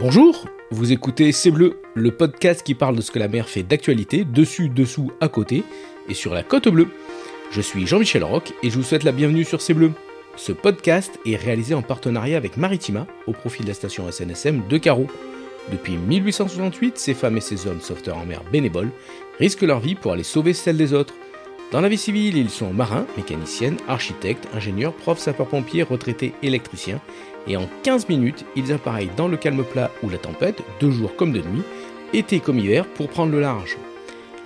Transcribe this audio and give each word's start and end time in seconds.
Bonjour, 0.00 0.46
vous 0.70 0.92
écoutez 0.92 1.30
C'est 1.30 1.50
Bleu, 1.50 1.82
le 1.94 2.10
podcast 2.10 2.62
qui 2.62 2.74
parle 2.74 2.96
de 2.96 3.02
ce 3.02 3.10
que 3.10 3.18
la 3.18 3.28
mer 3.28 3.50
fait 3.50 3.62
d'actualité, 3.62 4.24
dessus, 4.24 4.70
dessous, 4.70 5.12
à 5.20 5.28
côté, 5.28 5.62
et 6.08 6.14
sur 6.14 6.32
la 6.32 6.42
côte 6.42 6.68
bleue. 6.68 6.88
Je 7.50 7.60
suis 7.60 7.86
Jean-Michel 7.86 8.24
Roch 8.24 8.54
et 8.62 8.70
je 8.70 8.76
vous 8.76 8.82
souhaite 8.82 9.04
la 9.04 9.12
bienvenue 9.12 9.44
sur 9.44 9.60
C'est 9.60 9.74
Bleu. 9.74 9.92
Ce 10.36 10.52
podcast 10.52 11.18
est 11.26 11.36
réalisé 11.36 11.74
en 11.74 11.82
partenariat 11.82 12.38
avec 12.38 12.56
Maritima, 12.56 13.06
au 13.26 13.32
profit 13.32 13.62
de 13.62 13.68
la 13.68 13.74
station 13.74 14.10
SNSM 14.10 14.62
de 14.70 14.78
Carreau. 14.78 15.06
Depuis 15.70 15.98
1868, 15.98 16.96
ces 16.96 17.12
femmes 17.12 17.36
et 17.36 17.42
ces 17.42 17.66
hommes 17.66 17.82
sauveteurs 17.82 18.16
en 18.16 18.24
mer 18.24 18.42
bénévoles 18.50 18.92
risquent 19.38 19.60
leur 19.60 19.80
vie 19.80 19.96
pour 19.96 20.12
aller 20.12 20.22
sauver 20.22 20.54
celle 20.54 20.78
des 20.78 20.94
autres. 20.94 21.12
Dans 21.72 21.80
la 21.80 21.88
vie 21.88 21.98
civile, 21.98 22.36
ils 22.36 22.50
sont 22.50 22.72
marins, 22.72 23.06
mécaniciennes, 23.16 23.76
architectes, 23.86 24.48
ingénieurs, 24.52 24.92
profs, 24.92 25.20
sapeurs-pompiers, 25.20 25.84
retraités, 25.84 26.34
électriciens, 26.42 27.00
et 27.46 27.56
en 27.56 27.68
15 27.84 28.08
minutes, 28.08 28.44
ils 28.56 28.72
appareillent 28.72 29.12
dans 29.16 29.28
le 29.28 29.36
calme 29.36 29.62
plat 29.62 29.92
ou 30.02 30.08
la 30.10 30.18
tempête, 30.18 30.62
de 30.80 30.90
jour 30.90 31.14
comme 31.14 31.32
de 31.32 31.38
nuit, 31.38 31.62
été 32.12 32.40
comme 32.40 32.58
hiver, 32.58 32.86
pour 32.86 33.08
prendre 33.08 33.30
le 33.30 33.40
large. 33.40 33.76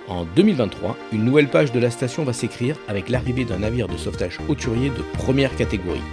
En 0.07 0.25
2023, 0.35 0.95
une 1.13 1.25
nouvelle 1.25 1.47
page 1.47 1.71
de 1.71 1.79
la 1.79 1.89
station 1.89 2.23
va 2.23 2.33
s'écrire 2.33 2.77
avec 2.87 3.09
l'arrivée 3.09 3.43
d'un 3.43 3.57
navire 3.57 3.87
de 3.87 3.97
sauvetage 3.97 4.39
hauturier 4.47 4.89
de 4.89 5.01
première 5.17 5.55
catégorie. 5.55 6.03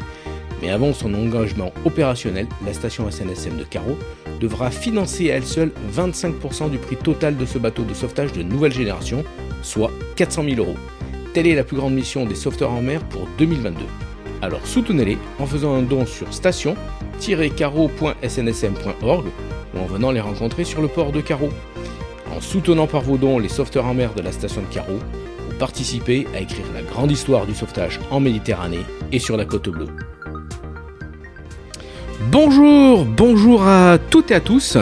Mais 0.62 0.70
avant 0.70 0.94
son 0.94 1.12
engagement 1.12 1.74
opérationnel, 1.84 2.46
la 2.64 2.72
station 2.72 3.10
SNSM 3.10 3.58
de 3.58 3.64
Carreau 3.64 3.98
devra 4.40 4.70
financer 4.70 5.30
à 5.30 5.34
elle 5.34 5.44
seule 5.44 5.72
25% 5.94 6.70
du 6.70 6.78
prix 6.78 6.96
total 6.96 7.36
de 7.36 7.44
ce 7.44 7.58
bateau 7.58 7.82
de 7.82 7.92
sauvetage 7.92 8.32
de 8.32 8.42
nouvelle 8.42 8.72
génération, 8.72 9.24
soit 9.60 9.90
400 10.16 10.44
000 10.44 10.56
euros. 10.56 10.78
Telle 11.32 11.46
est 11.46 11.54
la 11.54 11.64
plus 11.64 11.78
grande 11.78 11.94
mission 11.94 12.26
des 12.26 12.34
sauveteurs 12.34 12.72
en 12.72 12.82
mer 12.82 13.02
pour 13.04 13.26
2022. 13.38 13.86
Alors 14.42 14.66
soutenez-les 14.66 15.16
en 15.38 15.46
faisant 15.46 15.74
un 15.74 15.80
don 15.80 16.04
sur 16.04 16.30
station-carreau.snsm.org 16.32 19.24
ou 19.74 19.78
en 19.78 19.86
venant 19.86 20.10
les 20.10 20.20
rencontrer 20.20 20.64
sur 20.64 20.82
le 20.82 20.88
port 20.88 21.12
de 21.12 21.22
Carreau. 21.22 21.48
En 22.36 22.42
soutenant 22.42 22.86
par 22.86 23.00
vos 23.00 23.16
dons 23.16 23.38
les 23.38 23.48
sauveteurs 23.48 23.86
en 23.86 23.94
mer 23.94 24.12
de 24.14 24.20
la 24.20 24.32
station 24.32 24.60
de 24.60 24.66
Carreau, 24.66 24.98
vous 25.48 25.56
participez 25.58 26.26
à 26.34 26.40
écrire 26.40 26.66
la 26.74 26.82
grande 26.82 27.10
histoire 27.10 27.46
du 27.46 27.54
sauvetage 27.54 28.00
en 28.10 28.20
Méditerranée 28.20 28.84
et 29.10 29.18
sur 29.18 29.38
la 29.38 29.46
côte 29.46 29.70
bleue. 29.70 29.88
Bonjour, 32.30 33.06
bonjour 33.06 33.66
à 33.66 33.96
toutes 34.10 34.32
et 34.32 34.34
à 34.34 34.40
tous. 34.40 34.76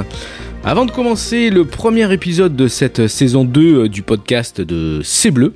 Avant 0.62 0.84
de 0.84 0.91
commencer 0.91 1.48
le 1.48 1.64
premier 1.64 2.12
épisode 2.12 2.55
de 2.55 2.69
cette 2.69 3.06
saison 3.06 3.44
2 3.44 3.89
du 3.89 4.03
podcast 4.03 4.61
de 4.61 5.00
C'est 5.02 5.30
Bleu, 5.30 5.55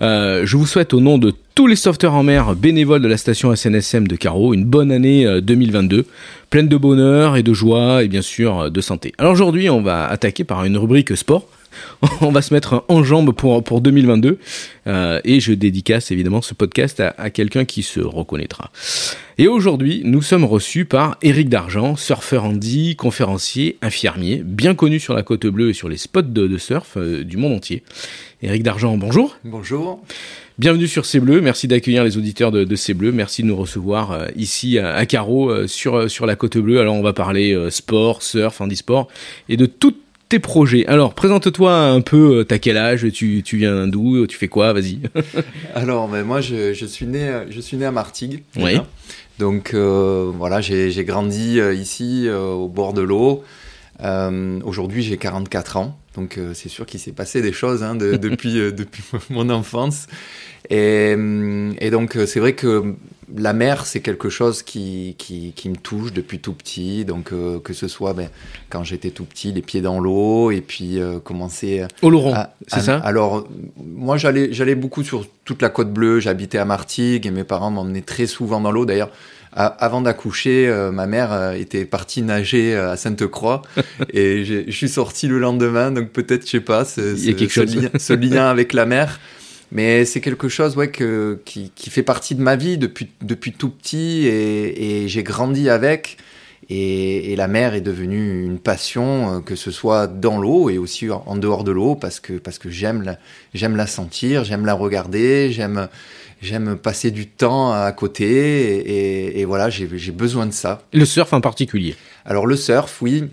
euh, 0.00 0.46
je 0.46 0.56
vous 0.56 0.66
souhaite 0.66 0.94
au 0.94 1.00
nom 1.00 1.18
de 1.18 1.34
tous 1.54 1.66
les 1.66 1.76
sauveteurs 1.76 2.14
en 2.14 2.22
mer 2.22 2.56
bénévoles 2.56 3.02
de 3.02 3.08
la 3.08 3.18
station 3.18 3.54
SNSM 3.54 4.08
de 4.08 4.16
Carreau 4.16 4.54
une 4.54 4.64
bonne 4.64 4.90
année 4.90 5.40
2022, 5.42 6.06
pleine 6.48 6.68
de 6.68 6.76
bonheur 6.78 7.36
et 7.36 7.42
de 7.42 7.52
joie 7.52 8.02
et 8.02 8.08
bien 8.08 8.22
sûr 8.22 8.70
de 8.70 8.80
santé. 8.80 9.12
Alors 9.18 9.32
aujourd'hui 9.32 9.68
on 9.68 9.82
va 9.82 10.06
attaquer 10.06 10.42
par 10.44 10.64
une 10.64 10.78
rubrique 10.78 11.14
sport 11.16 11.46
on 12.20 12.30
va 12.30 12.42
se 12.42 12.52
mettre 12.52 12.84
en 12.88 13.04
jambe 13.04 13.32
pour, 13.32 13.62
pour 13.62 13.80
2022. 13.80 14.38
Euh, 14.86 15.20
et 15.24 15.40
je 15.40 15.52
dédicace 15.52 16.10
évidemment 16.10 16.42
ce 16.42 16.54
podcast 16.54 17.00
à, 17.00 17.30
quelqu'un 17.30 17.64
qui 17.64 17.82
se 17.82 18.00
reconnaîtra. 18.00 18.70
Et 19.38 19.48
aujourd'hui, 19.48 20.02
nous 20.04 20.22
sommes 20.22 20.44
reçus 20.44 20.84
par 20.84 21.18
Eric 21.22 21.48
Dargent, 21.48 21.96
surfeur 21.96 22.44
Andy, 22.44 22.96
conférencier, 22.96 23.78
infirmier, 23.82 24.42
bien 24.44 24.74
connu 24.74 25.00
sur 25.00 25.14
la 25.14 25.22
côte 25.22 25.46
bleue 25.46 25.70
et 25.70 25.74
sur 25.74 25.88
les 25.88 25.96
spots 25.96 26.22
de, 26.22 26.56
surf 26.56 26.96
euh, 26.96 27.24
du 27.24 27.36
monde 27.36 27.52
entier. 27.54 27.82
Eric 28.42 28.62
Dargent, 28.62 28.96
bonjour. 28.96 29.36
Bonjour. 29.44 30.02
Bienvenue 30.58 30.86
sur 30.86 31.04
C'est 31.04 31.20
Bleu, 31.20 31.42
merci 31.42 31.68
d'accueillir 31.68 32.02
les 32.02 32.16
auditeurs 32.16 32.50
de, 32.50 32.64
de 32.64 32.76
C'est 32.76 32.94
Bleu, 32.94 33.12
merci 33.12 33.42
de 33.42 33.48
nous 33.48 33.56
recevoir 33.56 34.12
euh, 34.12 34.26
ici 34.36 34.78
à, 34.78 35.04
Carreau 35.04 35.66
sur, 35.66 36.10
sur 36.10 36.24
la 36.24 36.36
côte 36.36 36.56
bleue. 36.56 36.80
Alors 36.80 36.94
on 36.94 37.02
va 37.02 37.12
parler 37.12 37.54
sport, 37.70 38.22
surf, 38.22 38.60
handisport 38.60 39.08
et 39.48 39.56
de 39.56 39.66
toutes 39.66 40.05
tes 40.28 40.38
projets. 40.38 40.86
Alors, 40.86 41.14
présente-toi 41.14 41.72
un 41.72 42.00
peu, 42.00 42.38
euh, 42.38 42.44
t'as 42.44 42.58
quel 42.58 42.76
âge, 42.76 43.06
tu, 43.12 43.42
tu 43.44 43.56
viens 43.56 43.86
d'où, 43.86 44.26
tu 44.26 44.36
fais 44.36 44.48
quoi, 44.48 44.72
vas-y. 44.72 45.00
Alors, 45.74 46.08
mais 46.08 46.24
moi, 46.24 46.40
je, 46.40 46.72
je, 46.72 46.86
suis 46.86 47.06
né, 47.06 47.42
je 47.50 47.60
suis 47.60 47.76
né 47.76 47.84
à 47.84 47.92
Martigues. 47.92 48.42
Oui. 48.56 48.80
Donc, 49.38 49.74
euh, 49.74 50.30
voilà, 50.34 50.60
j'ai 50.60 51.04
grandi 51.04 51.60
euh, 51.60 51.74
ici, 51.74 52.28
au 52.30 52.68
bord 52.68 52.92
de 52.92 53.02
l'eau. 53.02 53.44
Aujourd'hui, 54.64 55.02
j'ai 55.02 55.16
44 55.16 55.76
ans. 55.76 55.98
Donc, 56.16 56.40
c'est 56.54 56.68
sûr 56.68 56.86
qu'il 56.86 56.98
s'est 56.98 57.12
passé 57.12 57.42
des 57.42 57.52
choses 57.52 57.82
hein, 57.82 57.94
depuis, 57.94 58.54
depuis 58.72 59.04
mon 59.30 59.50
enfance. 59.50 60.06
Et, 60.70 61.12
et 61.78 61.90
donc, 61.90 62.18
c'est 62.26 62.40
vrai 62.40 62.54
que 62.54 62.96
la 63.34 63.52
mer, 63.52 63.86
c'est 63.86 64.00
quelque 64.00 64.28
chose 64.28 64.62
qui, 64.62 65.14
qui, 65.18 65.52
qui, 65.54 65.68
me 65.68 65.76
touche 65.76 66.12
depuis 66.12 66.38
tout 66.38 66.52
petit. 66.52 67.04
Donc, 67.04 67.32
euh, 67.32 67.58
que 67.58 67.72
ce 67.72 67.88
soit 67.88 68.12
ben, 68.12 68.28
quand 68.70 68.84
j'étais 68.84 69.10
tout 69.10 69.24
petit, 69.24 69.52
les 69.52 69.62
pieds 69.62 69.80
dans 69.80 70.00
l'eau, 70.00 70.50
et 70.50 70.60
puis 70.60 71.00
euh, 71.00 71.18
commencer. 71.18 71.84
Au 72.02 72.10
Laurent, 72.10 72.46
c'est 72.68 72.80
ça? 72.80 72.98
Alors, 72.98 73.48
moi, 73.76 74.16
j'allais 74.16 74.74
beaucoup 74.74 75.02
sur 75.02 75.26
toute 75.44 75.62
la 75.62 75.68
côte 75.68 75.92
bleue. 75.92 76.20
J'habitais 76.20 76.58
à 76.58 76.64
Martigues 76.64 77.26
et 77.26 77.30
mes 77.30 77.44
parents 77.44 77.70
m'emmenaient 77.70 78.02
très 78.02 78.26
souvent 78.26 78.60
dans 78.60 78.70
l'eau. 78.70 78.86
D'ailleurs, 78.86 79.10
avant 79.56 80.02
d'accoucher, 80.02 80.68
euh, 80.68 80.92
ma 80.92 81.06
mère 81.06 81.52
était 81.52 81.86
partie 81.86 82.22
nager 82.22 82.76
à 82.76 82.96
Sainte-Croix 82.96 83.62
et 84.12 84.44
je 84.44 84.70
suis 84.70 84.88
sorti 84.88 85.28
le 85.28 85.38
lendemain. 85.38 85.90
Donc, 85.90 86.10
peut-être, 86.10 86.44
je 86.44 86.50
sais 86.50 86.60
pas, 86.60 86.84
ce, 86.84 87.16
ce 87.16 88.12
lien 88.12 88.46
avec 88.50 88.72
la 88.72 88.86
mer. 88.86 89.18
Mais 89.72 90.04
c'est 90.04 90.20
quelque 90.20 90.48
chose 90.48 90.76
ouais, 90.76 90.90
que, 90.90 91.40
qui, 91.44 91.72
qui, 91.74 91.90
fait 91.90 92.04
partie 92.04 92.34
de 92.34 92.40
ma 92.40 92.54
vie 92.54 92.78
depuis, 92.78 93.08
depuis 93.22 93.52
tout 93.52 93.70
petit 93.70 94.26
et, 94.26 95.02
et 95.04 95.08
j'ai 95.08 95.22
grandi 95.24 95.68
avec. 95.68 96.18
Et, 96.68 97.32
et, 97.32 97.36
la 97.36 97.46
mer 97.46 97.74
est 97.74 97.80
devenue 97.80 98.44
une 98.44 98.58
passion, 98.58 99.36
euh, 99.36 99.40
que 99.40 99.54
ce 99.54 99.70
soit 99.70 100.08
dans 100.08 100.38
l'eau 100.38 100.68
et 100.68 100.78
aussi 100.78 101.08
en 101.10 101.36
dehors 101.36 101.62
de 101.62 101.70
l'eau, 101.70 101.94
parce 101.94 102.18
que, 102.18 102.34
parce 102.34 102.58
que 102.58 102.70
j'aime 102.70 103.02
la, 103.02 103.18
j'aime 103.54 103.76
la 103.76 103.86
sentir, 103.86 104.44
j'aime 104.44 104.66
la 104.66 104.74
regarder, 104.74 105.52
j'aime, 105.52 105.88
j'aime 106.40 106.76
passer 106.76 107.10
du 107.10 107.26
temps 107.26 107.72
à 107.72 107.90
côté. 107.92 108.26
Et, 108.26 109.40
et 109.40 109.44
voilà, 109.44 109.70
j'ai, 109.70 109.86
besoin 110.12 110.46
de 110.46 110.52
ça. 110.52 110.82
Le 110.92 111.04
surf 111.04 111.32
en 111.32 111.40
particulier 111.40 111.96
Alors 112.24 112.46
le 112.46 112.56
surf, 112.56 113.00
oui. 113.02 113.24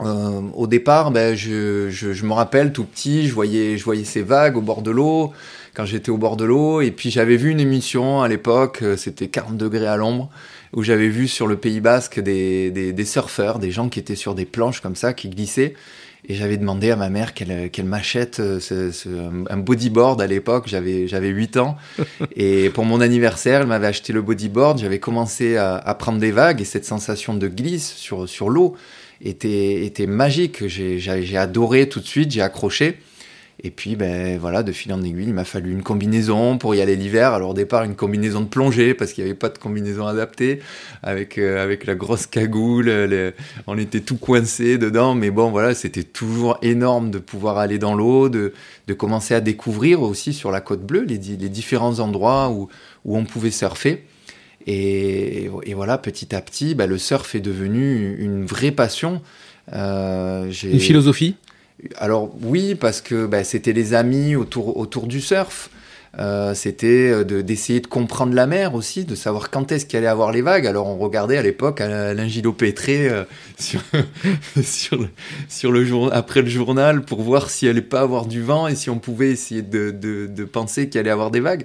Euh, 0.00 0.40
au 0.54 0.66
départ, 0.66 1.10
ben, 1.10 1.36
je, 1.36 1.88
je, 1.90 2.12
je, 2.12 2.24
me 2.24 2.32
rappelle 2.32 2.72
tout 2.72 2.84
petit, 2.84 3.28
je 3.28 3.34
voyais, 3.34 3.76
je 3.76 3.84
voyais 3.84 4.04
ces 4.04 4.22
vagues 4.22 4.56
au 4.56 4.60
bord 4.60 4.82
de 4.82 4.90
l'eau, 4.90 5.32
quand 5.74 5.84
j'étais 5.84 6.10
au 6.10 6.16
bord 6.16 6.36
de 6.36 6.44
l'eau, 6.44 6.80
et 6.80 6.90
puis 6.90 7.10
j'avais 7.10 7.36
vu 7.36 7.50
une 7.50 7.60
émission 7.60 8.20
à 8.22 8.26
l'époque, 8.26 8.80
euh, 8.82 8.96
c'était 8.96 9.28
40 9.28 9.56
degrés 9.56 9.86
à 9.86 9.96
l'ombre, 9.96 10.28
où 10.72 10.82
j'avais 10.82 11.08
vu 11.08 11.28
sur 11.28 11.46
le 11.46 11.56
Pays 11.56 11.80
Basque 11.80 12.18
des, 12.18 12.70
des, 12.70 12.92
des, 12.92 13.04
surfeurs, 13.04 13.58
des 13.58 13.70
gens 13.70 13.88
qui 13.88 14.00
étaient 14.00 14.16
sur 14.16 14.34
des 14.34 14.46
planches 14.46 14.80
comme 14.80 14.96
ça, 14.96 15.12
qui 15.12 15.28
glissaient, 15.28 15.74
et 16.28 16.34
j'avais 16.34 16.56
demandé 16.56 16.90
à 16.90 16.96
ma 16.96 17.10
mère 17.10 17.34
qu'elle 17.34 17.70
qu'elle 17.70 17.86
m'achète 17.86 18.40
euh, 18.40 18.60
ce, 18.60 18.92
ce, 18.92 19.08
un 19.50 19.56
bodyboard 19.56 20.20
à 20.20 20.26
l'époque, 20.26 20.64
j'avais 20.68 21.08
j'avais 21.08 21.28
8 21.28 21.56
ans, 21.56 21.76
et 22.36 22.70
pour 22.70 22.84
mon 22.84 23.00
anniversaire, 23.00 23.62
elle 23.62 23.66
m'avait 23.66 23.88
acheté 23.88 24.12
le 24.12 24.22
bodyboard, 24.22 24.78
j'avais 24.78 25.00
commencé 25.00 25.56
à, 25.56 25.76
à 25.76 25.94
prendre 25.94 26.18
des 26.18 26.30
vagues, 26.30 26.60
et 26.60 26.64
cette 26.64 26.84
sensation 26.84 27.34
de 27.34 27.48
glisse 27.48 27.94
sur, 27.94 28.28
sur 28.28 28.50
l'eau, 28.50 28.76
était, 29.24 29.84
était 29.84 30.06
magique. 30.06 30.66
J'ai 30.66 31.36
adoré 31.36 31.88
tout 31.88 32.00
de 32.00 32.06
suite, 32.06 32.30
j'ai 32.32 32.42
accroché. 32.42 32.98
Et 33.64 33.70
puis, 33.70 33.94
ben 33.94 34.38
voilà, 34.38 34.64
de 34.64 34.72
fil 34.72 34.92
en 34.92 35.00
aiguille, 35.02 35.28
il 35.28 35.34
m'a 35.34 35.44
fallu 35.44 35.70
une 35.70 35.84
combinaison 35.84 36.58
pour 36.58 36.74
y 36.74 36.80
aller 36.80 36.96
l'hiver. 36.96 37.32
Alors 37.32 37.50
au 37.50 37.54
départ, 37.54 37.84
une 37.84 37.94
combinaison 37.94 38.40
de 38.40 38.46
plongée 38.46 38.92
parce 38.92 39.12
qu'il 39.12 39.22
n'y 39.22 39.30
avait 39.30 39.38
pas 39.38 39.50
de 39.50 39.58
combinaison 39.58 40.04
adaptée 40.04 40.58
avec 41.04 41.38
euh, 41.38 41.62
avec 41.62 41.86
la 41.86 41.94
grosse 41.94 42.26
cagoule. 42.26 42.92
on 43.68 43.78
était 43.78 44.00
tout 44.00 44.16
coincé 44.16 44.78
dedans, 44.78 45.14
mais 45.14 45.30
bon, 45.30 45.50
voilà, 45.50 45.74
c'était 45.74 46.02
toujours 46.02 46.58
énorme 46.62 47.12
de 47.12 47.18
pouvoir 47.18 47.58
aller 47.58 47.78
dans 47.78 47.94
l'eau, 47.94 48.28
de, 48.28 48.52
de 48.88 48.94
commencer 48.94 49.34
à 49.34 49.40
découvrir 49.40 50.02
aussi 50.02 50.32
sur 50.32 50.50
la 50.50 50.60
côte 50.60 50.84
bleue 50.84 51.04
les, 51.04 51.18
différents 51.18 52.00
endroits 52.00 52.50
où 52.50 52.68
où 53.04 53.16
on 53.16 53.24
pouvait 53.24 53.52
surfer. 53.52 54.04
Et, 54.66 55.50
voilà, 55.74 55.98
petit 55.98 56.34
à 56.34 56.40
petit, 56.40 56.74
bah, 56.74 56.86
le 56.86 56.98
surf 56.98 57.34
est 57.34 57.40
devenu 57.40 58.16
une 58.18 58.44
vraie 58.44 58.70
passion. 58.70 59.20
Euh, 59.72 60.52
une 60.62 60.80
philosophie? 60.80 61.36
Alors 61.96 62.30
oui, 62.42 62.74
parce 62.74 63.00
que 63.00 63.26
bah, 63.26 63.44
c'était 63.44 63.72
les 63.72 63.94
amis 63.94 64.36
autour, 64.36 64.76
autour 64.76 65.06
du 65.06 65.20
surf. 65.20 65.70
Euh, 66.18 66.52
c'était 66.52 67.10
euh, 67.10 67.24
d'essayer 67.24 67.80
de, 67.80 67.86
comprendre 67.86 68.34
la 68.34 68.46
mer 68.46 68.74
aussi, 68.74 69.06
de 69.06 69.14
savoir 69.14 69.50
quand 69.50 69.72
est-ce 69.72 69.86
qu'il 69.86 69.96
allait 69.96 70.06
avoir 70.06 70.30
les 70.30 70.42
vagues. 70.42 70.66
Alors 70.66 70.86
on 70.86 70.98
regardait 70.98 71.38
à 71.38 71.42
l'époque 71.42 71.80
Alain 71.80 72.28
Gilot 72.28 72.52
Pétré 72.52 73.10
sur, 73.58 73.80
sur, 74.62 75.08
sur, 75.48 75.72
le 75.72 75.84
jour, 75.86 76.10
après 76.12 76.42
le 76.42 76.48
journal 76.48 77.02
pour 77.02 77.22
voir 77.22 77.48
s'il 77.48 77.70
allait 77.70 77.80
pas 77.80 78.02
avoir 78.02 78.26
du 78.26 78.42
vent 78.42 78.68
et 78.68 78.74
si 78.74 78.90
on 78.90 78.98
pouvait 78.98 79.30
essayer 79.30 79.62
de, 79.62 79.90
de, 79.90 80.26
de 80.26 80.44
penser 80.44 80.90
qu'il 80.90 81.00
allait 81.00 81.10
avoir 81.10 81.30
des 81.30 81.40
vagues. 81.40 81.64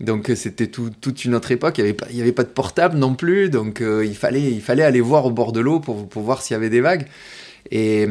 Donc 0.00 0.30
euh, 0.30 0.34
c'était 0.34 0.66
toute 0.66 1.24
une 1.24 1.34
autre 1.34 1.52
époque. 1.52 1.78
Il 1.78 1.84
n'y 1.84 1.90
avait, 1.90 2.20
avait 2.22 2.32
pas 2.32 2.42
de 2.42 2.48
portable 2.48 2.96
non 2.96 3.14
plus. 3.14 3.50
Donc 3.50 3.80
euh, 3.80 4.04
il, 4.04 4.16
fallait, 4.16 4.50
il 4.50 4.62
fallait 4.62 4.82
aller 4.82 5.00
voir 5.00 5.26
au 5.26 5.30
bord 5.30 5.52
de 5.52 5.60
l'eau 5.60 5.78
pour, 5.78 6.08
pour 6.08 6.22
voir 6.22 6.42
s'il 6.42 6.54
y 6.54 6.56
avait 6.56 6.70
des 6.70 6.80
vagues. 6.80 7.06
Et, 7.72 8.06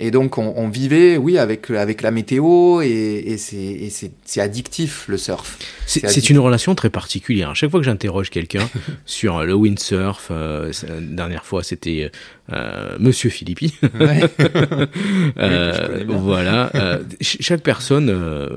et 0.00 0.10
donc 0.10 0.36
on, 0.38 0.68
vivait, 0.68 1.16
oui, 1.16 1.38
avec 1.38 1.70
avec 1.70 2.02
la 2.02 2.10
météo 2.10 2.80
et, 2.82 2.88
et 2.88 3.38
c'est 3.38 4.40
addictif 4.40 5.06
le 5.06 5.16
surf. 5.16 5.58
C'est 5.86 6.30
une 6.30 6.38
relation 6.38 6.74
très 6.74 6.90
particulière. 6.90 7.50
À 7.50 7.54
chaque 7.54 7.70
fois 7.70 7.78
que 7.78 7.86
j'interroge 7.86 8.30
quelqu'un 8.30 8.68
sur 9.06 9.44
le 9.44 9.54
windsurf, 9.54 10.28
euh, 10.30 10.72
dernière 11.00 11.44
fois 11.44 11.62
c'était 11.62 12.10
euh, 12.52 12.96
Monsieur 12.98 13.30
Philippi. 13.30 13.74
euh, 15.38 16.04
voilà. 16.08 16.70
Euh, 16.74 17.02
chaque 17.20 17.62
personne 17.62 18.06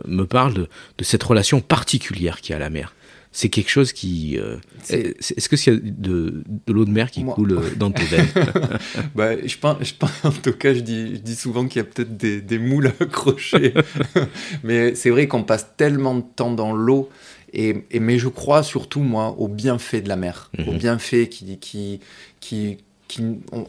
me 0.08 0.24
parle 0.26 0.54
de, 0.54 0.68
de, 0.98 1.04
cette 1.04 1.24
relation 1.24 1.62
particulière 1.62 2.42
qu'il 2.42 2.52
y 2.52 2.54
a 2.54 2.58
à 2.58 2.60
la 2.60 2.70
mer 2.70 2.94
c'est 3.32 3.50
quelque 3.50 3.70
chose 3.70 3.94
qui. 3.94 4.40
Euh, 4.40 4.58
est-ce 4.90 5.50
que 5.50 5.56
s'il 5.56 5.74
y 5.74 5.78
a 5.78 5.80
de, 5.80 6.44
de 6.66 6.74
l'eau 6.74 6.86
de 6.86 6.90
mer 6.90 7.12
qui 7.12 7.24
coule 7.24 7.52
euh, 7.54 7.76
dans 7.78 7.92
tes 7.92 8.04
veines 8.04 8.28
bah, 9.16 9.46
je, 9.46 9.58
pense, 9.58 9.78
je 9.82 9.94
pense, 9.94 10.12
en 10.24 10.32
tout 10.32 10.54
cas, 10.54 10.74
je 10.74 10.80
dis, 10.80 11.16
je 11.16 11.20
dis 11.20 11.36
souvent 11.36 11.68
qu'il 11.68 11.80
y 11.80 11.82
a 11.82 11.84
peut-être 11.86 12.18
des, 12.18 12.42
des, 12.42 12.58
moules 12.58 12.92
accrochées. 13.00 13.74
mais 14.64 14.96
c'est 14.96 15.12
vrai 15.12 15.28
qu'on 15.28 15.44
passe 15.44 15.68
tellement 15.78 16.16
de 16.16 16.24
temps 16.36 16.52
dans 16.52 16.74
l'eau. 16.74 17.10
Et, 17.54 17.86
et, 17.92 18.00
mais 18.00 18.18
je 18.18 18.28
crois 18.28 18.64
surtout, 18.64 19.02
moi, 19.02 19.36
au 19.38 19.48
bienfait 19.48 20.02
de 20.02 20.10
la 20.10 20.16
mer, 20.16 20.52
au 20.68 20.72
mhm. 20.72 20.78
bienfait 20.78 21.30
qui, 21.30 21.58
qui, 21.60 22.00
qui, 22.40 22.78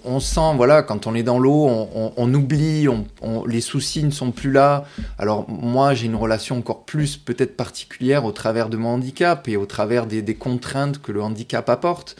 on, 0.04 0.20
sent, 0.20 0.54
voilà, 0.56 0.82
quand 0.82 1.06
on 1.06 1.14
est 1.14 1.22
dans 1.22 1.38
l'eau, 1.38 1.66
on, 2.16 2.34
oublie, 2.34 2.86
les 3.46 3.60
soucis 3.60 4.04
ne 4.04 4.10
sont 4.10 4.32
plus 4.32 4.50
là. 4.50 4.84
Alors 5.18 5.48
moi, 5.48 5.94
j'ai 5.94 6.06
une 6.06 6.16
relation 6.16 6.58
encore 6.58 6.84
plus 6.84 7.16
peut-être 7.16 7.56
particulière 7.56 8.24
au 8.24 8.32
travers 8.32 8.68
de 8.68 8.76
mon 8.76 8.90
handicap 8.90 9.48
et 9.48 9.56
au 9.56 9.66
travers 9.66 10.06
des, 10.06 10.34
contraintes 10.34 11.00
que 11.00 11.12
le 11.12 11.22
handicap 11.22 11.68
apporte. 11.68 12.16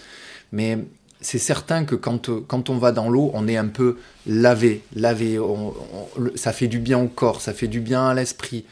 Mais 0.53 0.79
c'est 1.21 1.39
certain 1.39 1.85
que 1.85 1.95
quand, 1.95 2.31
quand 2.47 2.71
on 2.71 2.79
va 2.79 2.93
dans 2.93 3.09
l'eau, 3.09 3.31
on 3.35 3.47
est 3.49 3.57
un 3.57 3.69
peu 3.69 3.99
lavé, 4.27 4.83
lavé. 4.95 5.39
ça 6.35 6.53
fait 6.53 6.69
du 6.69 6.79
bien 6.79 6.99
au 6.99 7.09
corps, 7.09 7.41
ça 7.41 7.53
fait 7.53 7.69
du 7.69 7.81
bien 7.81 8.09
à 8.09 8.15
l'esprit. 8.15 8.65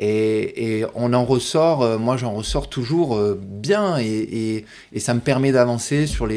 Et, 0.00 0.84
on 0.94 1.12
en 1.12 1.24
ressort, 1.24 1.82
euh, 1.82 1.98
moi 1.98 2.16
j'en 2.16 2.32
ressors 2.32 2.68
toujours 2.68 3.16
euh, 3.16 3.38
bien 3.42 3.98
et, 3.98 4.64
ça 4.96 5.12
me 5.12 5.20
permet 5.20 5.50
d'avancer 5.50 6.06
sur, 6.06 6.28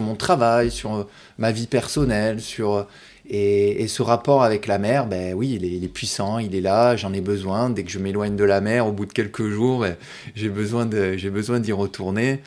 mon 0.00 0.14
travail, 0.16 0.72
sur 0.72 0.94
euh, 0.94 1.04
ma 1.38 1.52
vie 1.52 1.68
personnelle, 1.68 2.40
sur, 2.40 2.86
et, 3.28 3.86
ce 3.86 4.02
rapport 4.02 4.42
avec 4.42 4.66
la 4.66 4.78
mer, 4.78 5.06
ben 5.06 5.34
oui, 5.34 5.56
il 5.60 5.84
est, 5.84 5.88
puissant, 5.88 6.38
il 6.38 6.54
est 6.56 6.60
là, 6.60 6.96
j'en 6.96 7.12
ai 7.12 7.20
besoin. 7.20 7.70
Dès 7.70 7.84
que 7.84 7.90
je 7.90 8.00
m'éloigne 8.00 8.34
de 8.34 8.44
la 8.44 8.60
mer, 8.60 8.88
au 8.88 8.92
bout 8.92 9.06
de 9.06 9.12
quelques 9.12 9.48
jours, 9.48 9.80
ben, 9.80 9.96
j'ai 10.34 10.48
besoin 10.48 10.84
d'y 11.60 11.72
retourner. 11.72 12.40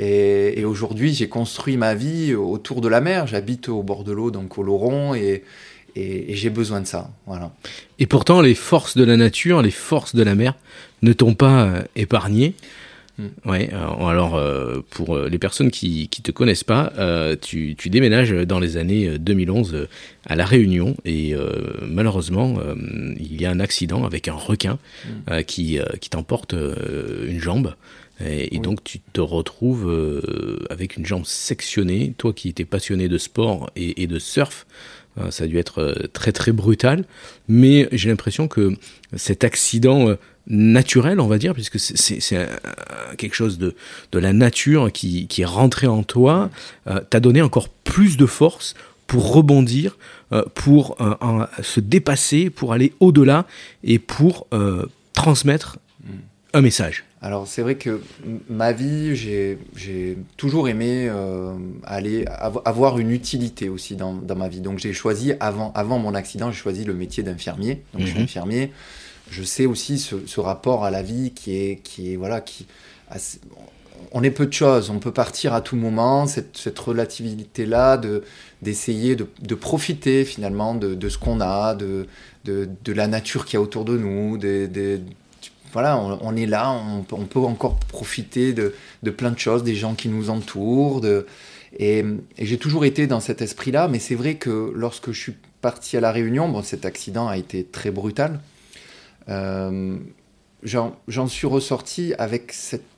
Et, 0.00 0.64
aujourd'hui, 0.64 1.14
j'ai 1.14 1.28
construit 1.28 1.76
ma 1.76 1.94
vie 1.94 2.34
autour 2.34 2.80
de 2.80 2.88
la 2.88 3.00
mer. 3.00 3.28
J'habite 3.28 3.68
au 3.68 3.84
bord 3.84 4.02
de 4.02 4.10
l'eau, 4.10 4.32
donc 4.32 4.58
au 4.58 4.64
Laurent, 4.64 5.14
et, 5.14 5.44
et, 5.96 6.34
j'ai 6.34 6.50
besoin 6.50 6.80
de 6.80 6.86
ça. 6.86 7.10
Voilà. 7.26 7.52
Et 7.98 8.06
pourtant, 8.06 8.40
les 8.40 8.54
forces 8.54 8.96
de 8.96 9.04
la 9.04 9.16
nature, 9.16 9.62
les 9.62 9.70
forces 9.70 10.14
de 10.14 10.22
la 10.22 10.34
mer 10.34 10.54
ne 11.02 11.12
t'ont 11.12 11.34
pas 11.34 11.64
euh, 11.64 11.82
épargné. 11.96 12.54
Hmm. 13.16 13.28
Ouais, 13.44 13.70
euh, 13.72 14.06
alors 14.08 14.34
euh, 14.34 14.80
pour 14.90 15.16
les 15.16 15.38
personnes 15.38 15.70
qui 15.70 16.10
ne 16.18 16.22
te 16.22 16.32
connaissent 16.32 16.64
pas, 16.64 16.92
tu, 17.40 17.76
tu, 17.76 17.88
déménages 17.88 18.32
dans 18.32 18.58
les 18.58 18.76
années 18.76 19.18
2011 19.20 19.86
à 20.26 20.34
La 20.34 20.44
Réunion 20.44 20.96
et 21.04 21.32
malheureusement 21.86 22.56
il 23.20 23.40
y 23.40 23.46
a 23.46 23.50
un 23.52 23.60
accident 23.60 24.04
avec 24.04 24.26
un 24.26 24.34
requin 24.34 24.80
hmm. 25.06 25.42
qui, 25.44 25.78
qui 26.00 26.10
t'emporte 26.10 26.54
une 26.54 27.40
jambe. 27.40 27.74
Et, 28.24 28.58
donc 28.58 28.82
tu 28.82 28.98
te 28.98 29.20
retrouves 29.20 30.20
avec 30.68 30.96
une 30.96 31.06
jambe 31.06 31.24
sectionnée, 31.24 32.14
toi 32.18 32.32
qui 32.32 32.48
étais 32.48 32.64
passionné 32.64 33.06
de 33.06 33.18
sport 33.18 33.70
et, 33.76 34.02
et 34.02 34.08
de 34.08 34.18
surf, 34.18 34.66
euh, 34.66 35.03
ça 35.30 35.44
a 35.44 35.46
dû 35.46 35.58
être 35.58 35.80
euh, 35.80 35.94
très 36.12 36.32
très 36.32 36.52
brutal, 36.52 37.04
mais 37.48 37.88
j'ai 37.92 38.08
l'impression 38.08 38.48
que 38.48 38.72
cet 39.16 39.44
accident 39.44 40.08
euh, 40.08 40.18
naturel, 40.46 41.20
on 41.20 41.26
va 41.26 41.38
dire, 41.38 41.54
puisque 41.54 41.78
c'est 41.78 42.38
quelque 43.16 43.34
chose 43.34 43.58
de, 43.58 43.74
de 44.12 44.18
la 44.18 44.32
nature 44.32 44.92
qui, 44.92 45.26
qui 45.26 45.42
est 45.42 45.46
rentré 45.46 45.86
en 45.86 46.02
toi, 46.02 46.50
t'a 47.08 47.18
donné 47.18 47.40
encore 47.40 47.70
plus 47.70 48.18
de 48.18 48.26
force 48.26 48.74
pour 49.06 49.32
rebondir, 49.32 49.96
pour 50.52 50.98
se 51.62 51.80
dépasser, 51.80 52.50
pour 52.50 52.74
aller 52.74 52.92
au-delà 53.00 53.46
et 53.84 53.98
pour 53.98 54.48
transmettre 55.14 55.78
mm. 56.04 56.10
un 56.52 56.60
message. 56.60 57.04
Alors 57.24 57.46
c'est 57.46 57.62
vrai 57.62 57.76
que 57.76 58.02
ma 58.50 58.72
vie, 58.72 59.16
j'ai 59.16 60.18
toujours 60.36 60.68
aimé 60.68 61.08
euh, 61.08 61.54
aller 61.82 62.26
avoir 62.66 62.98
une 62.98 63.10
utilité 63.10 63.70
aussi 63.70 63.96
dans, 63.96 64.12
ma 64.36 64.48
vie. 64.48 64.60
Donc 64.60 64.78
j'ai 64.78 64.92
choisi, 64.92 65.32
avant, 65.40 65.72
avant 65.74 65.98
mon 65.98 66.14
accident, 66.14 66.50
j'ai 66.52 66.58
choisi 66.58 66.84
le 66.84 66.92
métier 66.92 67.22
d'infirmier. 67.22 67.82
Donc 67.94 68.02
je 68.02 68.08
suis 68.08 68.18
mhm. 68.18 68.24
infirmier. 68.24 68.72
Je 69.30 69.42
sais 69.42 69.64
aussi 69.64 69.98
ce, 69.98 70.38
rapport 70.38 70.84
à 70.84 70.90
la 70.90 71.02
vie 71.02 71.30
qui 71.30 71.56
est, 71.56 71.76
qui 71.82 72.12
est 72.12 72.16
voilà, 72.16 72.42
qui, 72.42 72.66
on 74.12 74.22
est 74.22 74.30
peu 74.30 74.44
de 74.44 74.52
choses, 74.52 74.90
on 74.90 74.98
peut 74.98 75.12
partir 75.12 75.54
à 75.54 75.62
tout 75.62 75.76
moment, 75.76 76.26
cette, 76.26 76.58
cette 76.58 76.78
relativité-là, 76.78 77.98
d'essayer 78.60 79.16
de, 79.16 79.26
de, 79.40 79.54
profiter 79.54 80.26
finalement 80.26 80.74
de, 80.74 80.94
de 80.94 81.08
ce 81.08 81.16
qu'on 81.16 81.40
a, 81.40 81.74
de, 81.74 82.06
de, 82.44 82.68
de, 82.84 82.92
la 82.92 83.06
nature 83.06 83.46
qui 83.46 83.56
a 83.56 83.62
autour 83.62 83.86
de 83.86 83.96
nous, 83.96 84.36
des, 84.36 85.00
voilà, 85.74 85.98
on, 85.98 86.36
est 86.36 86.46
là, 86.46 86.70
on, 86.70 87.02
peut 87.02 87.40
encore 87.40 87.76
profiter 87.80 88.52
de, 88.52 88.72
plein 89.10 89.32
de 89.32 89.38
choses, 89.38 89.64
des 89.64 89.74
gens 89.74 89.94
qui 89.94 90.08
nous 90.08 90.30
entourent. 90.30 91.04
et, 91.78 92.04
j'ai 92.38 92.58
toujours 92.58 92.84
été 92.84 93.08
dans 93.08 93.18
cet 93.18 93.42
esprit-là, 93.42 93.88
mais 93.88 93.98
c'est 93.98 94.14
vrai 94.14 94.36
que 94.36 94.72
lorsque 94.74 95.10
je 95.10 95.20
suis 95.20 95.34
parti 95.60 95.96
à 95.96 96.00
La 96.00 96.12
Réunion, 96.12 96.48
bon, 96.48 96.62
cet 96.62 96.86
accident 96.86 97.26
a 97.26 97.36
été 97.36 97.64
très 97.64 97.90
brutal. 97.90 98.40
Euh, 99.28 99.96
j'en 100.62 101.26
suis 101.26 101.48
ressorti 101.48 102.14
avec 102.18 102.52
cette 102.52 102.93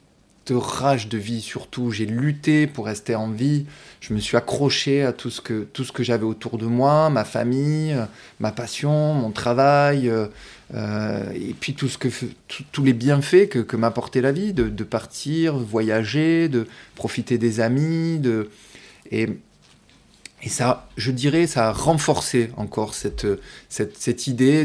rage 0.55 1.09
de 1.09 1.19
vie 1.19 1.41
surtout. 1.41 1.91
J'ai 1.91 2.07
lutté 2.07 2.67
pour 2.67 2.87
rester 2.87 3.15
en 3.15 3.31
vie. 3.31 3.67
Je 4.01 4.15
me 4.15 4.21
suis 4.21 4.37
accroché 4.37 5.03
à 5.03 5.13
tout 5.13 5.31
ce 5.31 5.41
que, 5.41 5.65
tout 5.73 5.85
ce 5.85 5.93
que 5.93 6.03
j'avais 6.03 6.25
autour 6.25 6.59
de 6.59 6.67
moi, 6.67 7.11
ma 7.11 7.25
famille, 7.25 7.97
ma 8.41 8.53
passion, 8.53 9.15
mon 9.15 9.31
travail. 9.31 10.09
Euh, 10.09 10.27
euh, 10.75 11.31
et 11.33 11.55
puis 11.59 11.75
tout 11.75 11.89
ce 11.89 11.99
que, 11.99 12.09
tous 12.73 12.83
les 12.83 12.93
bienfaits 12.93 13.49
que, 13.49 13.59
que 13.61 13.77
m'apportait 13.77 14.21
la 14.21 14.33
vie, 14.33 14.53
de, 14.53 14.85
partir, 14.85 15.57
voyager, 15.57 16.49
de 16.49 16.67
profiter 16.97 17.39
des 17.39 17.61
amis, 17.61 18.19
de, 18.19 18.51
et, 19.13 19.29
et 20.43 20.49
ça, 20.49 20.89
je 20.97 21.13
dirais, 21.13 21.47
ça 21.47 21.69
a 21.69 21.73
renforcé 21.73 22.51
encore 22.57 22.95
cette, 22.95 23.27
cette, 23.69 23.97
cette 23.97 24.27
idée 24.27 24.65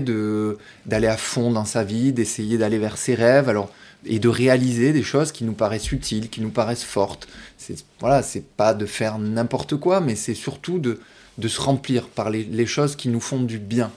d'aller 0.86 1.07
à 1.07 1.18
fond 1.18 1.51
dans 1.51 1.66
sa 1.66 1.84
vie, 1.84 2.13
d'essayer 2.13 2.57
d'aller 2.57 2.80
vers 2.80 2.98
ses 2.98 3.16
rêves, 3.16 3.48
alors, 3.48 3.72
et 4.06 4.19
de 4.19 4.30
réaliser 4.30 4.94
des 4.94 5.03
choses 5.03 5.31
qui 5.31 5.44
nous 5.44 5.53
paraissent 5.53 5.92
utiles, 5.92 6.30
qui 6.30 6.42
nous 6.42 6.50
paraissent 6.50 6.83
fortes. 6.83 7.27
C'est, 7.57 7.83
voilà, 8.00 8.24
c'est 8.24 8.45
pas 8.45 8.74
de 8.74 8.86
faire 8.86 9.19
n'importe 9.19 9.75
quoi, 9.75 10.01
mais 10.01 10.15
c'est 10.15 10.33
surtout 10.33 10.80
de, 10.80 11.00
de 11.38 11.48
se 11.48 11.62
remplir 11.62 12.08
par 12.08 12.29
les, 12.29 12.65
choses 12.65 12.96
qui 12.96 13.10
nous 13.10 13.20
font 13.20 13.41
du 13.41 13.60
bien. 13.60 13.91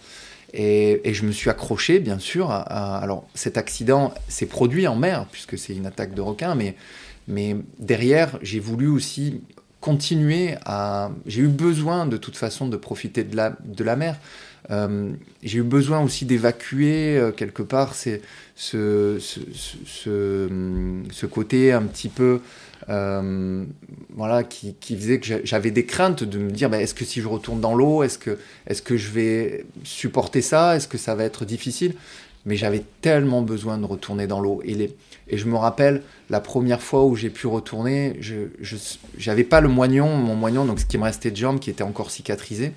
Et, 0.53 1.01
je 1.05 1.25
me 1.25 1.33
suis 1.33 1.51
accroché, 1.51 2.01
bien 2.01 2.19
sûr. 2.19 2.51
À, 2.51 2.99
alors, 2.99 3.27
cet 3.35 3.57
accident 3.57 4.13
s'est 4.29 4.47
produit 4.47 4.87
en 4.87 4.97
mer, 4.97 5.27
puisque 5.33 5.59
c'est 5.59 5.75
une 5.75 5.87
attaque 5.87 6.15
de 6.15 6.21
requin, 6.21 6.55
mais, 6.55 6.77
mais 7.27 7.57
derrière, 7.79 8.39
j'ai 8.43 8.61
voulu 8.61 8.89
aussi 8.89 9.41
continuer 9.85 10.55
à. 10.65 11.11
J'ai 11.27 11.43
eu 11.43 11.49
besoin, 11.49 12.07
de 12.07 12.17
toute 12.17 12.39
façon, 12.39 12.69
de 12.69 12.79
profiter 12.79 13.23
de 13.23 13.37
la, 13.37 13.55
de 13.67 13.85
la 13.85 13.97
mer. 13.97 14.17
Euh, 14.71 15.13
j'ai 15.43 15.59
eu 15.59 15.63
besoin 15.63 16.01
aussi 16.01 16.25
d'évacuer 16.25 17.19
euh, 17.19 17.33
quelque 17.33 17.63
part 17.63 17.95
ce, 17.95 18.19
ce, 18.57 19.19
côté 21.27 21.71
un 21.71 21.83
petit 21.83 22.09
peu 22.09 22.41
euh, 22.89 23.67
voilà, 24.15 24.43
qui, 24.43 24.75
qui, 24.81 24.97
faisait 24.97 25.21
que 25.21 25.45
j'avais 25.45 25.71
des 25.71 25.85
craintes 25.85 26.25
de 26.25 26.39
me 26.39 26.51
dire, 26.51 26.71
bah, 26.71 26.81
est-ce 26.81 26.95
que 26.95 27.05
si 27.05 27.21
je 27.21 27.29
retourne 27.29 27.61
dans 27.61 27.75
l'eau, 27.75 28.03
est-ce 28.03 28.17
que, 28.17 28.39
est 28.67 28.83
que 28.83 28.97
je 28.97 29.11
vais 29.11 29.67
supporter 29.85 30.41
ça? 30.41 30.77
Est-ce 30.77 30.89
que 30.89 30.97
ça 30.97 31.15
va 31.15 31.25
être 31.25 31.45
difficile? 31.45 31.95
Mais 32.47 32.57
j'avais 32.57 32.83
tellement 33.01 33.43
besoin 33.43 33.79
de 33.79 33.87
retourner 33.87 34.27
dans 34.27 34.41
l'eau. 34.41 34.61
Et, 34.65 34.75
les, 34.75 34.95
et 35.29 35.39
je 35.39 35.47
me 35.47 35.57
rappelle, 35.57 36.03
la 36.29 36.41
première 36.41 36.83
fois 36.83 37.05
où 37.05 37.17
j'ai 37.17 37.31
pu 37.31 37.47
retourner, 37.47 38.17
je 38.21 38.49
n'avais 39.27 39.45
pas 39.45 39.61
le 39.61 39.69
moignon, 39.69 40.17
mon 40.17 40.35
moignon, 40.35 40.65
donc 40.65 40.81
ce 40.81 40.87
qui 40.87 40.99
me 40.99 41.05
restait 41.05 41.31
de 41.31 41.37
jambe, 41.37 41.59
qui 41.59 41.71
était 41.71 41.85
encore 41.85 42.11
cicatrisé. 42.11 42.73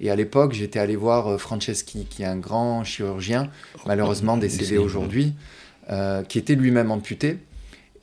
Et 0.00 0.10
à 0.10 0.16
l'époque, 0.16 0.54
j'étais 0.54 0.78
allé 0.78 0.96
voir 0.96 1.28
euh, 1.28 1.38
Franceschi, 1.38 2.06
qui 2.08 2.22
est 2.22 2.26
un 2.26 2.38
grand 2.38 2.84
chirurgien, 2.84 3.50
malheureusement 3.86 4.38
décédé 4.38 4.78
aujourd'hui, 4.78 5.34
euh, 5.90 6.22
qui 6.22 6.38
était 6.38 6.54
lui-même 6.54 6.90
amputé. 6.90 7.36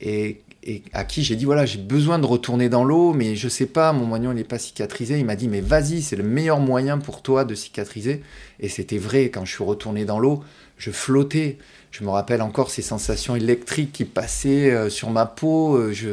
Et 0.00 0.40
et 0.68 0.82
à 0.92 1.04
qui 1.04 1.24
j'ai 1.24 1.34
dit 1.34 1.46
voilà 1.46 1.64
j'ai 1.64 1.78
besoin 1.78 2.18
de 2.18 2.26
retourner 2.26 2.68
dans 2.68 2.84
l'eau 2.84 3.14
mais 3.14 3.36
je 3.36 3.48
sais 3.48 3.66
pas 3.66 3.92
mon 3.94 4.04
moignon 4.04 4.34
n'est 4.34 4.44
pas 4.44 4.58
cicatrisé. 4.58 5.18
Il 5.18 5.24
m'a 5.24 5.34
dit 5.34 5.48
mais 5.48 5.62
vas-y 5.62 6.02
c'est 6.02 6.16
le 6.16 6.22
meilleur 6.22 6.60
moyen 6.60 6.98
pour 6.98 7.22
toi 7.22 7.46
de 7.46 7.54
cicatriser. 7.54 8.22
Et 8.60 8.68
c'était 8.68 8.98
vrai 8.98 9.30
quand 9.30 9.46
je 9.46 9.52
suis 9.52 9.64
retourné 9.64 10.04
dans 10.04 10.18
l'eau 10.18 10.44
je 10.76 10.90
flottais. 10.90 11.56
Je 11.90 12.04
me 12.04 12.10
rappelle 12.10 12.42
encore 12.42 12.70
ces 12.70 12.82
sensations 12.82 13.34
électriques 13.34 13.92
qui 13.92 14.04
passaient 14.04 14.70
euh, 14.70 14.90
sur 14.90 15.10
ma 15.10 15.24
peau 15.24 15.74
euh, 15.76 15.92
je 15.92 16.10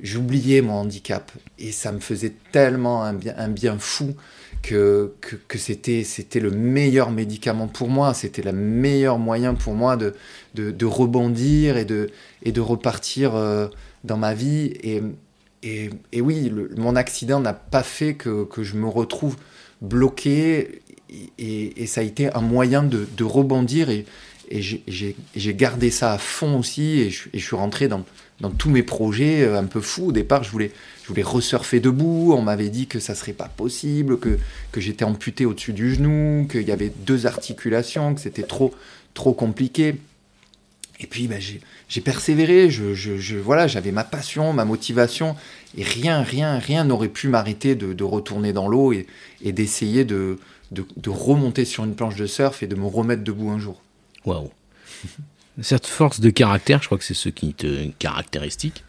j'oubliais 0.00 0.60
mon 0.60 0.74
handicap. 0.74 1.32
Et 1.58 1.72
ça 1.72 1.90
me 1.92 2.00
faisait 2.00 2.34
tellement 2.52 3.04
un 3.04 3.14
bien, 3.14 3.34
un 3.38 3.48
bien 3.48 3.78
fou 3.78 4.14
que, 4.62 5.12
que, 5.20 5.58
c'était, 5.58 6.04
c'était 6.04 6.40
le 6.40 6.50
meilleur 6.50 7.10
médicament 7.10 7.68
pour 7.68 7.88
moi, 7.88 8.14
c'était 8.14 8.42
le 8.42 8.52
meilleur 8.52 9.18
moyen 9.18 9.54
pour 9.54 9.74
moi 9.74 9.96
de, 9.96 10.14
de, 10.54 10.86
rebondir 10.86 11.76
et 11.76 11.84
de, 11.84 12.08
et 12.42 12.50
de 12.50 12.60
repartir 12.60 13.34
euh, 13.34 13.68
dans 14.04 14.16
ma 14.16 14.34
vie. 14.34 14.72
Et, 14.82 15.02
et, 15.62 16.20
oui, 16.20 16.52
mon 16.76 16.94
accident 16.94 17.40
n'a 17.40 17.54
pas 17.54 17.82
fait 17.82 18.14
que, 18.14 18.44
que, 18.44 18.62
je 18.62 18.76
me 18.76 18.86
retrouve 18.86 19.36
bloqué 19.80 20.82
et, 21.38 21.86
ça 21.86 22.02
a 22.02 22.04
été 22.04 22.32
un 22.34 22.40
moyen 22.40 22.82
de, 22.82 23.24
rebondir 23.24 23.90
et, 23.90 24.06
j'ai 24.50 25.54
gardé 25.54 25.90
ça 25.90 26.12
à 26.12 26.18
fond 26.18 26.58
aussi 26.58 27.00
et 27.00 27.10
je, 27.10 27.38
suis 27.38 27.56
rentré 27.56 27.88
dans, 27.88 28.04
dans 28.40 28.50
tous 28.50 28.68
mes 28.68 28.82
projets 28.82 29.42
euh, 29.42 29.58
un 29.58 29.64
peu 29.64 29.80
fous. 29.80 30.08
Au 30.08 30.12
départ, 30.12 30.44
je 30.44 30.50
voulais, 30.50 30.70
je 31.02 31.08
voulais 31.08 31.22
resurfer 31.22 31.80
debout. 31.80 32.34
On 32.36 32.42
m'avait 32.42 32.68
dit 32.68 32.86
que 32.86 33.00
ça 33.00 33.14
serait 33.14 33.32
pas 33.32 33.48
possible, 33.48 34.18
que, 34.18 34.38
que 34.70 34.82
j'étais 34.82 35.04
amputé 35.04 35.46
au-dessus 35.46 35.72
du 35.72 35.94
genou, 35.94 36.46
qu'il 36.50 36.68
y 36.68 36.72
avait 36.72 36.92
deux 37.06 37.24
articulations, 37.26 38.14
que 38.14 38.20
c'était 38.20 38.42
trop, 38.42 38.74
trop 39.14 39.32
compliqué. 39.32 39.96
Et 41.00 41.06
puis, 41.06 41.26
ben, 41.26 41.40
j'ai 41.88 42.00
persévéré. 42.00 42.70
Je, 42.70 42.94
je, 42.94 43.36
voilà, 43.36 43.66
j'avais 43.66 43.92
ma 43.92 44.04
passion, 44.04 44.52
ma 44.52 44.64
motivation, 44.64 45.36
et 45.76 45.82
rien, 45.82 46.22
rien, 46.22 46.58
rien 46.58 46.84
n'aurait 46.84 47.08
pu 47.08 47.28
m'arrêter 47.28 47.74
de, 47.74 47.92
de, 47.92 48.04
retourner 48.04 48.52
dans 48.52 48.68
l'eau 48.68 48.92
et, 48.92 49.06
et 49.42 49.52
d'essayer 49.52 50.04
de, 50.04 50.38
de, 50.70 50.86
de, 50.96 51.10
remonter 51.10 51.64
sur 51.64 51.84
une 51.84 51.94
planche 51.94 52.16
de 52.16 52.26
surf 52.26 52.62
et 52.62 52.66
de 52.66 52.74
me 52.74 52.86
remettre 52.86 53.24
debout 53.24 53.50
un 53.50 53.58
jour. 53.58 53.82
Waouh 54.24 54.50
cette 55.60 55.86
force 55.86 56.20
de 56.20 56.30
caractère, 56.30 56.82
je 56.82 56.86
crois 56.86 56.98
que 56.98 57.04
c'est 57.04 57.14
ce 57.14 57.28
qui 57.28 57.54
te 57.54 57.88
caractéristique. 57.98 58.84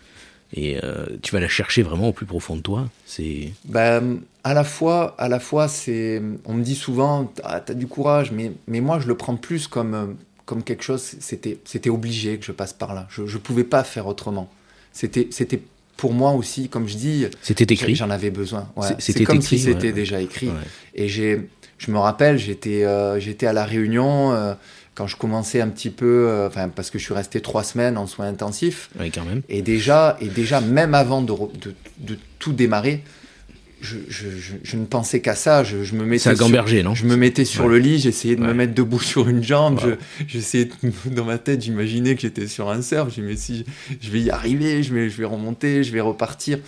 Et 0.54 0.78
euh, 0.84 1.06
tu 1.22 1.34
vas 1.34 1.40
la 1.40 1.48
chercher 1.48 1.82
vraiment 1.82 2.10
au 2.10 2.14
plus 2.14 2.25
profond 2.25 2.56
de 2.56 2.62
toi. 2.62 2.88
C'est. 3.06 3.52
Ben, 3.66 4.20
à 4.44 4.54
la 4.54 4.64
fois, 4.64 5.16
à 5.18 5.28
la 5.28 5.40
fois, 5.40 5.68
c'est. 5.68 6.22
On 6.46 6.54
me 6.54 6.64
dit 6.64 6.75
souvent, 6.75 7.32
ah, 7.44 7.60
t'as 7.60 7.74
du 7.74 7.88
courage, 7.88 8.32
mais, 8.32 8.54
mais 8.68 8.80
moi, 8.80 9.00
je 9.00 9.08
le 9.08 9.18
prends 9.18 9.36
plus 9.36 9.68
comme, 9.68 9.94
euh, 9.94 10.06
comme 10.46 10.64
quelque 10.64 10.84
chose. 10.84 11.02
C'était, 11.20 11.60
c'était 11.66 11.90
obligé 11.90 12.38
que 12.38 12.46
je 12.46 12.52
passe 12.52 12.74
par 12.74 12.94
là. 12.94 13.08
Je, 13.10 13.22
ne 13.22 13.38
pouvais 13.38 13.64
pas 13.64 13.84
faire 13.84 14.08
autrement. 14.08 14.50
C'était, 14.94 15.28
c'était 15.32 15.62
pour 15.98 16.14
moi 16.14 16.32
aussi, 16.32 16.70
comme 16.70 16.88
je 16.88 16.98
dis. 16.98 17.28
C'était 17.42 17.74
écrit. 17.74 17.96
J'en 17.96 18.10
avais 18.10 18.32
besoin. 18.32 18.70
c'était 19.00 19.24
comme 19.24 19.42
si 19.42 19.60
c'était 19.60 19.92
déjà 19.92 20.22
écrit. 20.22 20.50
Et 20.94 21.08
j'ai, 21.08 21.50
je 21.78 21.92
me 21.92 21.98
rappelle, 21.98 22.38
j'étais, 22.38 22.86
euh, 22.86 23.20
j'étais 23.20 23.48
à 23.48 23.54
la 23.54 23.66
Réunion 23.66 24.56
quand 24.96 25.08
je 25.08 25.18
commençais 25.18 25.62
un 25.62 25.68
petit 25.68 25.90
peu, 25.90 26.28
euh, 26.28 26.48
enfin 26.48 26.70
parce 26.70 26.90
que 26.90 26.98
je 26.98 27.04
suis 27.04 27.14
resté 27.14 27.42
trois 27.42 27.64
semaines 27.64 27.98
en 27.98 28.08
soins 28.08 28.28
intensifs. 28.28 28.90
Oui, 29.00 29.12
quand 29.12 29.25
même. 29.25 29.42
Et 29.50 29.62
déjà, 29.62 30.18
et 30.22 30.28
déjà 30.28 30.62
même 30.62 30.96
avant 30.96 31.22
de, 31.22 31.34
de, 31.34 31.75
de 32.00 32.18
tout 32.40 32.54
démarrer, 32.54 33.04
je, 33.86 33.98
je, 34.10 34.54
je, 34.63 34.77
ne 34.77 34.86
pensais 34.86 35.22
qu'à 35.22 35.36
ça. 35.36 35.63
Je, 35.63 35.77
me 35.96 36.06
mettais. 36.06 36.36
sur, 36.36 36.50
non 36.84 36.96
Je 36.96 37.06
me 37.06 37.15
mettais 37.15 37.46
sur 37.46 37.68
le 37.68 37.77
lit, 37.77 38.00
j'essayais 38.00 38.36
de 38.36 38.42
me 38.42 38.54
mettre 38.54 38.74
debout 38.74 39.00
sur 39.13 39.30
une 39.30 39.44
jambe. 39.44 39.98
J'essayais 40.27 40.70
dans 41.06 41.25
ma 41.25 41.38
tête, 41.38 41.62
j'imaginais 41.62 42.15
que 42.15 42.22
j'étais 42.22 42.48
sur 42.48 42.70
un 42.70 42.82
surf. 42.82 43.13
Je 43.15 43.22
me 43.22 43.36
si 43.36 43.65
je 44.01 44.10
vais 44.10 44.22
y 44.22 44.30
arriver, 44.30 44.84
je 44.84 44.94
vais, 44.94 45.10
je 45.10 45.18
vais 45.18 45.25
remonter, 45.25 45.84
je 45.84 45.92
vais 45.92 46.01
repartir. 46.01 46.60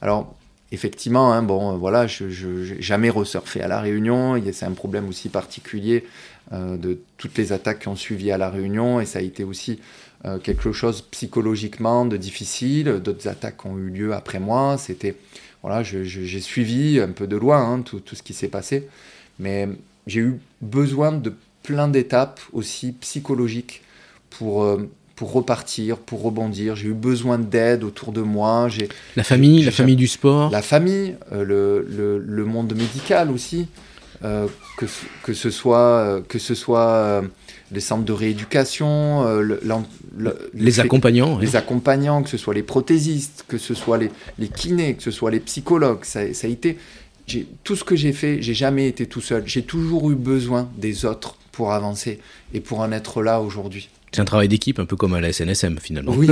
Alors 0.00 0.34
effectivement, 0.72 1.32
hein, 1.32 1.42
bon, 1.42 1.76
voilà, 1.78 2.06
je 2.06 2.24
n'ai 2.24 2.82
jamais 2.82 3.10
resurfé 3.10 3.62
à 3.62 3.68
la 3.68 3.80
Réunion. 3.80 4.40
C'est 4.52 4.66
un 4.66 4.72
problème 4.72 5.08
aussi 5.08 5.28
particulier 5.28 6.04
euh, 6.52 6.76
de 6.76 7.00
toutes 7.16 7.38
les 7.38 7.52
attaques 7.52 7.80
qui 7.80 7.88
ont 7.88 7.96
suivi 7.96 8.30
à 8.30 8.38
la 8.38 8.50
Réunion, 8.50 9.00
et 9.00 9.06
ça 9.06 9.20
a 9.20 9.22
été 9.22 9.44
aussi 9.44 9.80
euh, 10.24 10.38
quelque 10.38 10.72
chose 10.72 11.02
psychologiquement 11.02 12.04
de 12.04 12.16
difficile. 12.16 13.00
D'autres 13.04 13.28
attaques 13.28 13.64
ont 13.64 13.78
eu 13.78 13.90
lieu 13.90 14.14
après 14.14 14.40
moi. 14.40 14.76
C'était 14.78 15.14
voilà, 15.66 15.82
j'ai 15.82 16.40
suivi 16.40 17.00
un 17.00 17.08
peu 17.08 17.26
de 17.26 17.36
loin 17.36 17.58
hein, 17.58 17.80
tout, 17.80 17.98
tout, 17.98 18.14
ce 18.14 18.22
qui 18.22 18.34
s'est 18.34 18.46
passé, 18.46 18.86
mais 19.40 19.68
j'ai 20.06 20.20
eu 20.20 20.38
besoin 20.62 21.10
de 21.10 21.32
plein 21.64 21.88
d'étapes 21.88 22.40
aussi 22.52 22.92
psychologiques 22.92 23.82
pour 24.30 24.62
euh, 24.62 24.88
pour 25.16 25.32
repartir, 25.32 25.96
pour 25.96 26.22
rebondir. 26.22 26.76
J'ai 26.76 26.86
eu 26.86 26.94
besoin 26.94 27.38
d'aide 27.38 27.82
autour 27.82 28.12
de 28.12 28.20
moi. 28.20 28.68
J'ai 28.68 28.88
la 29.16 29.24
famille, 29.24 29.64
la 29.64 29.72
famille 29.72 29.96
du 29.96 30.06
sport, 30.06 30.52
la 30.52 30.62
famille, 30.62 31.16
le, 31.32 31.84
le, 31.90 32.18
le, 32.18 32.44
monde 32.44 32.72
médical 32.76 33.32
aussi. 33.32 33.66
Euh, 34.24 34.46
que, 34.78 34.86
que, 35.22 35.34
ce 35.34 35.50
soit, 35.50 35.78
euh, 35.78 36.20
que 36.26 36.38
ce 36.38 36.54
soit 36.54 36.88
euh, 36.88 37.22
les 37.72 37.80
centres 37.80 38.04
de 38.04 38.12
rééducation, 38.12 39.26
les 40.54 40.80
accompagnants, 40.80 41.38
les 41.38 41.56
accompagnants, 41.56 42.22
que 42.22 42.30
ce 42.30 42.36
soit 42.36 42.54
les 42.54 42.62
prothésistes, 42.62 43.44
que 43.48 43.58
ce 43.58 43.74
soit 43.74 43.98
les, 43.98 44.10
les 44.38 44.48
kinés, 44.48 44.94
que 44.94 45.02
ce 45.02 45.10
soit 45.10 45.30
les 45.30 45.40
psychologues, 45.40 46.04
ça, 46.04 46.32
ça 46.32 46.46
a 46.46 46.50
été 46.50 46.78
tout 47.64 47.76
ce 47.76 47.84
que 47.84 47.96
j'ai 47.96 48.12
fait, 48.12 48.40
j'ai 48.40 48.54
jamais 48.54 48.88
été 48.88 49.06
tout 49.06 49.20
seul. 49.20 49.42
J'ai 49.46 49.62
toujours 49.62 50.10
eu 50.10 50.14
besoin 50.14 50.68
des 50.76 51.04
autres 51.04 51.36
pour 51.52 51.72
avancer 51.72 52.20
et 52.54 52.60
pour 52.60 52.80
en 52.80 52.92
être 52.92 53.22
là 53.22 53.40
aujourd'hui. 53.40 53.88
C'est 54.12 54.20
un 54.20 54.24
travail 54.26 54.48
d'équipe, 54.48 54.78
un 54.78 54.86
peu 54.86 54.96
comme 54.96 55.14
à 55.14 55.20
la 55.20 55.32
SNSM 55.32 55.78
finalement. 55.78 56.12
Oui, 56.16 56.28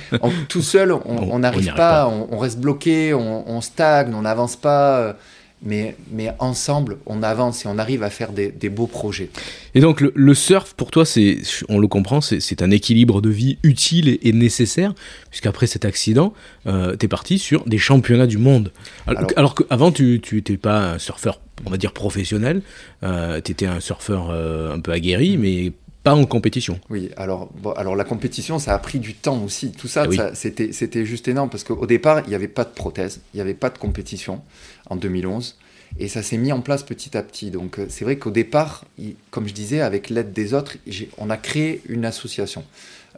tout 0.48 0.62
seul, 0.62 0.92
on 0.92 1.38
n'arrive 1.38 1.74
pas, 1.74 2.08
On, 2.08 2.38
reste 2.38 2.58
bloqué, 2.60 3.12
on, 3.12 3.50
on 3.50 3.60
stagne, 3.60 4.14
on 4.14 4.22
n'avance 4.22 4.56
pas 4.56 5.16
mais, 5.62 5.96
mais 6.10 6.32
ensemble, 6.38 6.98
on 7.06 7.22
avance 7.22 7.64
et 7.64 7.68
on 7.68 7.78
arrive 7.78 8.02
à 8.02 8.10
faire 8.10 8.32
des, 8.32 8.68
beaux 8.68 8.86
projets. 8.86 9.30
Et 9.74 9.80
donc, 9.80 10.00
le, 10.00 10.34
surf, 10.34 10.74
pour 10.74 10.90
toi, 10.90 11.04
c'est, 11.04 11.38
on 11.68 11.78
le 11.78 11.88
comprend, 11.88 12.20
c'est 12.20 12.62
un 12.62 12.70
équilibre 12.70 13.20
de 13.20 13.30
vie 13.30 13.58
utile 13.62 14.18
et, 14.22 14.32
nécessaire, 14.32 14.94
puisqu'après 15.30 15.66
cet 15.66 15.84
accident, 15.84 16.34
euh, 16.66 16.96
tu 16.96 17.06
es 17.06 17.08
parti 17.08 17.38
sur 17.38 17.64
des 17.64 17.78
championnats 17.78 18.26
du 18.26 18.38
monde. 18.38 18.72
Alors, 19.06 19.54
qu'avant, 19.54 19.92
tu 19.92 20.20
n'étais 20.32 20.56
pas 20.56 20.92
un 20.92 20.98
surfeur, 20.98 21.40
on 21.64 21.70
va 21.70 21.78
dire, 21.78 21.92
professionnel, 21.92 22.62
euh, 23.02 23.40
tu 23.42 23.52
étais 23.52 23.66
un 23.66 23.80
surfeur 23.80 24.28
euh, 24.30 24.74
un 24.74 24.80
peu 24.80 24.92
aguerri, 24.92 25.38
mais 25.38 25.72
pas 26.06 26.14
en 26.14 26.24
compétition. 26.24 26.78
Oui, 26.88 27.10
alors, 27.16 27.50
bon, 27.60 27.72
alors 27.72 27.96
la 27.96 28.04
compétition, 28.04 28.60
ça 28.60 28.74
a 28.74 28.78
pris 28.78 29.00
du 29.00 29.14
temps 29.14 29.42
aussi. 29.42 29.72
Tout 29.72 29.88
ça, 29.88 30.04
ah 30.18 30.30
c'était, 30.34 30.70
c'était 30.70 31.04
juste 31.04 31.26
énorme 31.26 31.50
parce 31.50 31.64
qu'au 31.64 31.84
départ, 31.84 32.20
il 32.26 32.28
n'y 32.28 32.36
avait 32.36 32.46
pas 32.46 32.62
de 32.62 32.70
prothèse, 32.70 33.22
il 33.34 33.38
n'y 33.38 33.40
avait 33.40 33.54
pas 33.54 33.70
de 33.70 33.78
compétition 33.78 34.40
en 34.86 34.96
2011. 34.96 35.56
Et 35.98 36.08
ça 36.08 36.22
s'est 36.22 36.36
mis 36.36 36.52
en 36.52 36.60
place 36.60 36.82
petit 36.82 37.16
à 37.16 37.22
petit. 37.22 37.50
Donc 37.50 37.78
euh, 37.78 37.86
c'est 37.88 38.04
vrai 38.04 38.16
qu'au 38.16 38.30
départ, 38.30 38.84
comme 39.30 39.48
je 39.48 39.54
disais, 39.54 39.80
avec 39.80 40.10
l'aide 40.10 40.32
des 40.32 40.52
autres, 40.52 40.76
on 41.18 41.30
a 41.30 41.36
créé 41.36 41.82
une 41.88 42.04
association. 42.04 42.64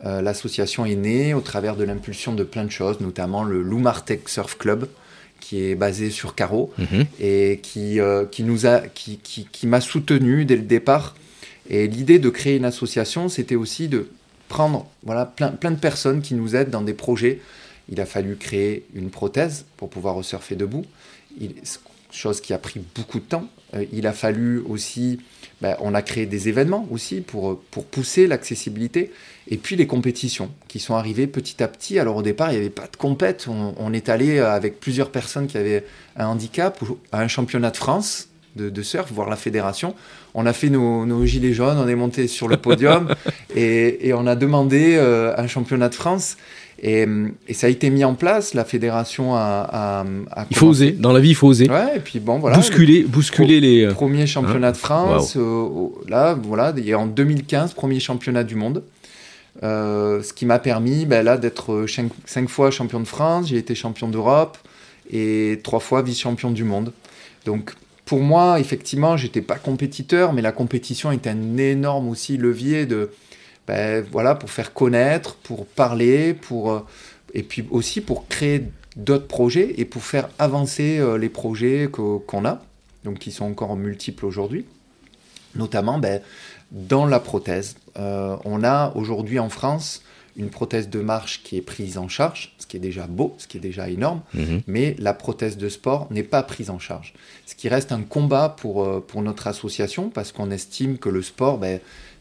Euh, 0.04 0.22
l'association 0.22 0.84
est 0.84 0.94
née 0.94 1.34
au 1.34 1.40
travers 1.40 1.76
de 1.76 1.84
l'impulsion 1.84 2.34
de 2.34 2.44
plein 2.44 2.64
de 2.64 2.70
choses, 2.70 3.00
notamment 3.00 3.42
le 3.42 3.62
Loumartec 3.62 4.28
Surf 4.28 4.56
Club, 4.56 4.88
qui 5.40 5.64
est 5.64 5.74
basé 5.74 6.10
sur 6.10 6.34
Caro 6.34 6.72
mhm. 6.78 7.06
et 7.20 7.58
qui, 7.62 8.00
euh, 8.00 8.24
qui 8.26 8.44
nous 8.44 8.66
a, 8.66 8.80
qui, 8.80 9.18
qui, 9.18 9.48
qui 9.50 9.66
m'a 9.66 9.80
soutenu 9.80 10.44
dès 10.44 10.56
le 10.56 10.62
départ 10.62 11.14
et 11.68 11.86
l'idée 11.86 12.18
de 12.18 12.30
créer 12.30 12.56
une 12.56 12.64
association, 12.64 13.28
c'était 13.28 13.54
aussi 13.54 13.88
de 13.88 14.08
prendre 14.48 14.86
voilà, 15.02 15.26
plein, 15.26 15.50
plein 15.50 15.70
de 15.70 15.78
personnes 15.78 16.22
qui 16.22 16.34
nous 16.34 16.56
aident 16.56 16.70
dans 16.70 16.82
des 16.82 16.94
projets. 16.94 17.40
Il 17.90 18.00
a 18.00 18.06
fallu 18.06 18.36
créer 18.36 18.84
une 18.94 19.10
prothèse 19.10 19.66
pour 19.76 19.90
pouvoir 19.90 20.14
resurfer 20.14 20.56
debout, 20.56 20.84
il, 21.40 21.54
chose 22.10 22.40
qui 22.40 22.52
a 22.52 22.58
pris 22.58 22.80
beaucoup 22.94 23.18
de 23.18 23.24
temps. 23.24 23.48
Euh, 23.74 23.84
il 23.92 24.06
a 24.06 24.12
fallu 24.12 24.60
aussi, 24.60 25.20
ben, 25.60 25.76
on 25.80 25.94
a 25.94 26.02
créé 26.02 26.26
des 26.26 26.48
événements 26.48 26.86
aussi 26.90 27.20
pour, 27.20 27.60
pour 27.70 27.84
pousser 27.84 28.26
l'accessibilité, 28.26 29.12
et 29.48 29.56
puis 29.56 29.76
les 29.76 29.86
compétitions 29.86 30.50
qui 30.68 30.78
sont 30.78 30.94
arrivées 30.94 31.26
petit 31.26 31.62
à 31.62 31.68
petit. 31.68 31.98
Alors 31.98 32.16
au 32.16 32.22
départ, 32.22 32.50
il 32.50 32.54
n'y 32.54 32.60
avait 32.60 32.70
pas 32.70 32.86
de 32.86 32.96
compète, 32.96 33.46
on, 33.48 33.74
on, 33.78 33.92
est 33.92 34.08
allé 34.08 34.38
avec 34.38 34.80
plusieurs 34.80 35.10
personnes 35.10 35.46
qui 35.46 35.58
avaient 35.58 35.84
un 36.16 36.26
handicap 36.26 36.82
à 37.12 37.20
un 37.20 37.28
championnat 37.28 37.70
de 37.70 37.76
France 37.76 38.28
de, 38.58 38.82
surf, 38.82 39.10
voire 39.12 39.28
la 39.28 39.36
fédération. 39.36 39.94
On 40.34 40.46
a 40.46 40.52
fait 40.52 40.68
nos, 40.68 41.26
gilets 41.26 41.52
jaunes, 41.52 41.78
on 41.78 41.88
est 41.88 41.94
monté 41.94 42.26
sur 42.28 42.48
le 42.48 42.56
podium 42.56 43.14
et, 43.54 44.12
on 44.14 44.26
a 44.26 44.34
demandé 44.34 44.96
euh, 44.96 45.34
un 45.36 45.46
championnat 45.46 45.88
de 45.88 45.94
France. 45.94 46.36
Et, 46.80 47.06
ça 47.52 47.66
a 47.66 47.70
été 47.70 47.90
mis 47.90 48.04
en 48.04 48.14
place, 48.14 48.54
la 48.54 48.64
fédération 48.64 49.34
a, 49.34 50.04
il 50.50 50.56
faut 50.56 50.68
oser, 50.68 50.92
dans 50.92 51.12
la 51.12 51.20
vie 51.20 51.30
il 51.30 51.34
faut 51.34 51.48
oser. 51.48 51.68
Ouais, 51.68 51.96
et 51.96 52.00
puis 52.00 52.20
bon, 52.20 52.38
voilà. 52.38 52.56
Bousculer, 52.56 53.02
bousculer 53.02 53.60
les... 53.60 53.84
Euh, 53.84 53.92
premier 53.92 54.26
championnat 54.26 54.70
de 54.70 54.76
hein 54.76 54.80
France, 54.80 55.36
euh, 55.36 55.88
là, 56.08 56.38
voilà, 56.40 56.72
et 56.76 56.94
en 56.94 57.06
2015, 57.06 57.74
premier 57.74 57.98
championnat 57.98 58.44
du 58.44 58.54
monde. 58.54 58.84
ce 59.60 60.32
qui 60.32 60.46
m'a 60.46 60.60
permis 60.60 61.04
ben, 61.04 61.24
là 61.24 61.36
d'être 61.36 61.86
cinq, 61.88 62.12
cinq, 62.26 62.48
fois 62.48 62.70
champion 62.70 63.00
de 63.00 63.08
France, 63.08 63.48
j'ai 63.48 63.56
été 63.56 63.74
champion 63.74 64.08
d'Europe 64.08 64.56
et 65.10 65.60
trois 65.64 65.80
fois 65.80 66.02
vice-champion 66.02 66.50
du 66.50 66.64
monde. 66.64 66.92
Donc 67.44 67.72
pour 68.04 68.20
moi, 68.20 68.58
effectivement, 68.58 69.18
j'étais 69.18 69.42
pas 69.42 69.56
compétiteur, 69.56 70.32
mais 70.32 70.40
la 70.40 70.52
compétition 70.52 71.12
est 71.12 71.26
un 71.26 71.58
énorme 71.58 72.08
aussi 72.08 72.38
levier 72.38 72.86
de, 72.86 73.10
ben, 73.68 74.04
voilà, 74.10 74.34
pour 74.34 74.50
faire 74.50 74.72
connaître, 74.72 75.36
pour 75.36 75.66
parler, 75.66 76.32
pour, 76.34 76.72
euh, 76.72 76.80
et 77.34 77.42
puis 77.42 77.64
aussi 77.70 78.00
pour 78.00 78.26
créer 78.26 78.64
d'autres 78.96 79.26
projets 79.28 79.74
et 79.76 79.84
pour 79.84 80.02
faire 80.02 80.30
avancer 80.38 80.98
euh, 80.98 81.18
les 81.18 81.28
projets 81.28 81.88
qu'on 81.92 82.44
a, 82.46 82.62
donc 83.04 83.18
qui 83.18 83.30
sont 83.30 83.44
encore 83.44 83.76
multiples 83.76 84.24
aujourd'hui, 84.24 84.64
notamment 85.54 85.98
ben, 85.98 86.20
dans 86.72 87.06
la 87.06 87.20
prothèse. 87.20 87.76
Euh, 87.98 88.36
on 88.44 88.64
a 88.64 88.92
aujourd'hui 88.96 89.38
en 89.38 89.50
France 89.50 90.02
une 90.36 90.50
prothèse 90.50 90.88
de 90.88 91.00
marche 91.00 91.42
qui 91.42 91.56
est 91.56 91.62
prise 91.62 91.98
en 91.98 92.06
charge, 92.08 92.54
ce 92.58 92.66
qui 92.66 92.76
est 92.76 92.80
déjà 92.80 93.06
beau, 93.08 93.34
ce 93.38 93.48
qui 93.48 93.56
est 93.56 93.60
déjà 93.60 93.88
énorme, 93.90 94.20
Mhm. 94.34 94.62
mais 94.68 94.94
la 94.98 95.12
prothèse 95.12 95.56
de 95.56 95.68
sport 95.68 96.06
n'est 96.10 96.22
pas 96.22 96.42
prise 96.44 96.70
en 96.70 96.78
charge. 96.78 97.12
Ce 97.44 97.54
qui 97.56 97.68
reste 97.68 97.90
un 97.92 98.02
combat 98.02 98.48
pour, 98.48 99.04
pour 99.04 99.20
notre 99.22 99.48
association, 99.48 100.10
parce 100.10 100.30
qu'on 100.30 100.52
estime 100.52 100.96
que 100.96 101.08
le 101.08 101.22
sport, 101.22 101.58
ben, 101.58 101.80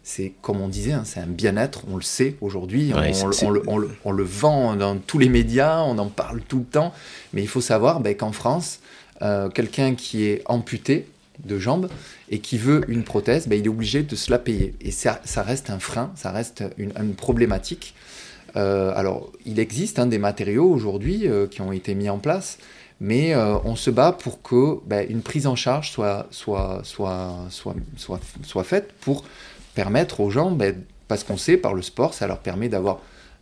c'est 0.10 0.32
comme 0.42 0.62
on 0.62 0.70
disait, 0.70 0.94
hein, 0.94 1.04
c'est 1.06 1.20
un 1.20 1.28
bien-être, 1.28 1.82
on 1.92 1.98
le 1.98 2.02
sait 2.02 2.38
aujourd'hui, 2.40 2.94
Ouais, 2.94 3.12
on, 3.22 3.28
le- 3.28 3.34
c'est- 3.34 3.46
on 3.46 3.50
le, 3.50 3.62
on 3.68 3.78
le- 3.78 3.90
on 4.06 4.12
le 4.14 4.24
vend 4.24 4.78
dans 4.78 4.96
tous 4.98 5.20
les 5.20 5.28
médias, 5.28 5.82
on 5.84 5.98
en 5.98 6.08
parle 6.08 6.40
tout 6.48 6.60
le 6.60 6.64
temps, 6.66 6.94
mais 7.34 7.42
il 7.42 7.48
faut 7.50 7.60
savoir 7.60 8.00
ben, 8.00 8.16
qu'en 8.16 8.32
France, 8.32 8.80
euh, 9.22 9.50
quelqu'un 9.50 9.96
qui 9.96 10.24
est 10.24 10.44
amputé 10.46 11.08
de 11.44 11.60
jambes 11.60 11.90
et 12.30 12.40
qui 12.40 12.58
veut 12.58 12.86
une 12.88 13.04
prothèse, 13.04 13.50
ben, 13.50 13.60
il 13.60 13.66
est 13.66 13.70
obligé 13.70 14.02
de 14.02 14.16
se 14.16 14.32
la 14.32 14.40
payer. 14.40 14.76
Et 14.80 14.92
ça, 14.92 15.20
ça 15.26 15.44
reste 15.44 15.70
un 15.70 15.80
frein, 15.80 16.12
ça 16.16 16.32
reste 16.32 16.64
une, 16.78 16.94
une 16.98 17.14
problématique. 17.14 17.94
Euh, 18.56 18.94
alors, 18.96 19.30
il 19.46 19.60
existe 19.60 20.00
hein, 20.00 20.06
des 20.06 20.20
matériaux 20.20 20.70
aujourd'hui 20.72 21.28
euh, 21.28 21.48
qui 21.48 21.60
ont 21.62 21.74
été 21.74 21.96
mis 21.96 22.10
en 22.10 22.18
place, 22.18 22.60
mais 23.02 23.36
euh, 23.36 23.58
on 23.66 23.76
se 23.76 23.90
bat 23.92 24.14
pour 24.14 24.42
que 24.42 24.78
ben, 24.88 25.06
une 25.10 25.22
prise 25.22 25.48
en 25.48 25.56
charge 25.58 25.92
soit, 25.92 26.28
soit, 26.32 26.80
soit, 26.86 27.36
soit, 27.50 27.76
soit, 27.98 28.20
soit 28.44 28.64
faite 28.64 28.94
pour 29.02 29.26
permettre 29.78 30.22
aux 30.22 30.32
gens, 30.32 30.50
ben, 30.50 30.74
parce 31.08 31.24
qu'on 31.24 31.38
sait 31.38 31.56
par 31.56 31.76
le 31.76 31.84
sport, 31.84 32.16
ça 32.16 32.26
leur 32.26 32.40
permet 32.40 32.68
d'avoir 32.68 32.98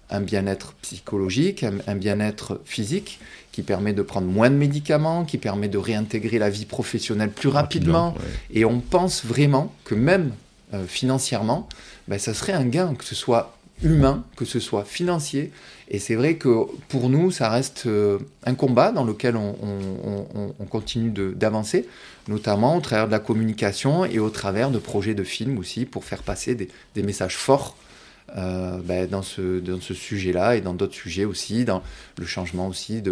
un 0.09 0.19
bien-être 0.19 0.73
psychologique, 0.81 1.63
un, 1.63 1.75
un 1.87 1.95
bien-être 1.95 2.59
physique, 2.65 3.19
qui 3.53 3.61
permet 3.61 3.93
de 3.93 4.01
prendre 4.01 4.27
moins 4.27 4.49
de 4.49 4.55
médicaments, 4.55 5.23
qui 5.23 5.37
permet 5.37 5.69
de 5.69 5.77
réintégrer 5.77 6.37
la 6.37 6.49
vie 6.49 6.65
professionnelle 6.65 7.31
plus 7.31 7.47
rapidement. 7.47 8.13
ouais. 8.15 8.59
Et 8.59 8.65
on 8.65 8.81
pense 8.81 9.23
vraiment 9.23 9.73
que 9.85 9.95
même 9.95 10.33
euh, 10.73 10.85
financièrement, 10.85 11.69
ben, 12.09 12.19
ça 12.19 12.33
serait 12.33 12.51
un 12.51 12.65
gain, 12.65 12.95
que 12.95 13.05
ce 13.05 13.15
soit 13.15 13.55
humain, 13.81 14.25
que 14.35 14.43
ce 14.43 14.59
soit 14.59 14.83
financier. 14.83 15.53
Et 15.89 15.99
c'est 15.99 16.15
vrai 16.15 16.35
que 16.35 16.49
pour 16.89 17.09
nous, 17.09 17.29
ça 17.29 17.49
reste 17.49 17.83
euh, 17.85 18.17
un 18.45 18.55
combat 18.55 18.91
dans 18.91 19.03
lequel 19.03 19.35
on, 19.35 19.55
on- 19.61 20.27
on- 20.33 20.55
on 20.59 20.65
continue 20.65 21.11
d'avancer, 21.11 21.87
notamment 22.27 22.75
au 22.75 22.81
travers 22.81 23.05
de 23.05 23.11
la 23.11 23.19
communication 23.19 24.03
et 24.03 24.17
au 24.17 24.29
travers 24.31 24.71
de 24.71 24.79
projets 24.79 25.13
de 25.13 25.23
films 25.23 25.59
aussi 25.59 25.85
pour 25.85 26.03
faire 26.03 26.23
passer 26.23 26.55
des, 26.55 27.03
messages 27.03 27.37
forts 27.37 27.77
euh, 28.35 28.79
ben, 28.83 29.07
dans 29.07 29.21
ce, 29.21 29.61
sujet-là 29.93 30.55
et 30.55 30.61
dans 30.61 30.73
d'autres 30.73 30.95
sujets 30.95 31.25
aussi, 31.25 31.65
dans 31.65 31.83
le 32.17 32.25
changement 32.25 32.67
aussi 32.67 33.03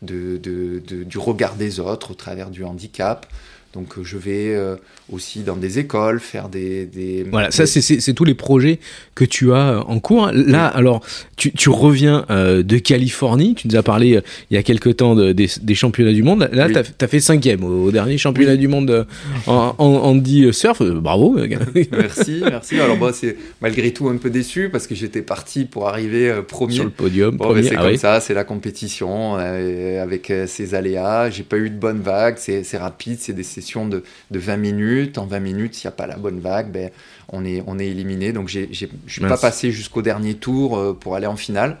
du 0.00 1.18
regard 1.18 1.56
des 1.56 1.80
autres 1.80 2.12
au 2.12 2.14
travers 2.14 2.50
du 2.50 2.62
handicap. 2.62 3.26
Donc 3.72 3.96
euh, 3.96 4.02
je 4.04 4.18
vais 4.18 4.54
euh, 4.54 4.76
aussi 5.10 5.40
dans 5.40 5.56
des 5.56 5.78
écoles 5.78 6.20
faire 6.20 6.48
des... 6.50 6.84
des 6.84 7.24
Voilà, 7.30 7.50
ça 7.50 7.64
des- 7.64 7.80
c'est- 7.80 8.12
tous 8.12 8.24
les 8.24 8.34
projets 8.34 8.78
que 9.14 9.24
tu 9.24 9.52
as 9.54 9.76
euh, 9.76 9.80
en 9.86 9.98
cours. 9.98 10.30
Là, 10.32 10.66
alors, 10.66 11.02
tu, 11.36 11.52
tu 11.52 11.70
reviens 11.70 12.26
euh, 12.30 12.62
de 12.62 12.76
Californie, 12.76 13.54
tu 13.54 13.68
nous 13.68 13.76
as 13.76 13.82
parlé 13.82 14.16
euh, 14.16 14.20
il 14.50 14.54
y 14.54 14.58
a 14.58 14.62
quelque 14.62 14.90
temps 14.90 15.14
de- 15.14 15.32
des, 15.32 15.48
des 15.62 15.74
championnats 15.74 16.12
du 16.12 16.22
monde. 16.22 16.50
Là, 16.52 16.66
Oui. 16.66 16.74
tu 16.98 17.04
as, 17.04 17.08
fait 17.08 17.20
cinquième 17.20 17.64
au, 17.64 17.84
au 17.86 17.90
dernier 17.92 18.18
championnat 18.18 18.56
du 18.56 18.68
monde 18.68 19.06
en, 19.46 19.74
en, 19.78 19.86
Andy 19.86 20.52
Surf. 20.52 20.82
Bravo. 20.82 21.38
Merci, 21.92 22.42
merci. 22.44 22.78
Alors 22.78 22.96
moi, 22.98 23.12
c'est 23.14 23.36
malgré 23.62 23.92
tout 23.92 24.08
un 24.08 24.16
peu 24.16 24.28
déçu 24.30 24.68
parce 24.70 24.86
que 24.86 24.94
j'étais 24.94 25.22
parti 25.22 25.64
pour 25.64 25.88
arriver 25.88 26.32
premier. 26.46 26.74
Sur 26.74 26.84
le 26.84 26.90
podium, 26.90 27.36
Bon, 27.36 27.54
c'est 27.62 27.74
ah 27.76 27.82
comme 27.82 27.96
ça, 27.96 28.20
c'est 28.20 28.34
la 28.34 28.44
compétition 28.44 29.36
avec 29.36 30.32
ses 30.46 30.74
aléas. 30.74 31.30
J'ai 31.30 31.42
pas 31.42 31.56
eu 31.56 31.70
de 31.70 31.76
bonne 31.76 32.00
vague, 32.00 32.34
c'est 32.38 32.64
c'est 32.64 32.78
rapide, 32.78 33.18
c'est 33.20 33.32
des 33.32 33.42
de, 33.88 34.02
de 34.30 34.38
20 34.38 34.56
minutes. 34.56 35.18
En 35.18 35.26
20 35.26 35.40
minutes, 35.40 35.74
s'il 35.74 35.86
n'y 35.88 35.92
a 35.94 35.96
pas 35.96 36.06
la 36.06 36.16
bonne 36.16 36.40
vague, 36.40 36.70
ben, 36.70 36.90
on, 37.28 37.44
est, 37.44 37.62
on 37.66 37.78
est 37.78 37.86
éliminé. 37.86 38.32
Donc 38.32 38.48
je 38.48 38.66
suis 38.72 39.20
pas 39.20 39.36
passé 39.38 39.70
jusqu'au 39.72 40.02
dernier 40.02 40.34
tour 40.34 40.76
euh, 40.76 40.92
pour 40.92 41.14
aller 41.16 41.26
en 41.26 41.36
finale. 41.36 41.78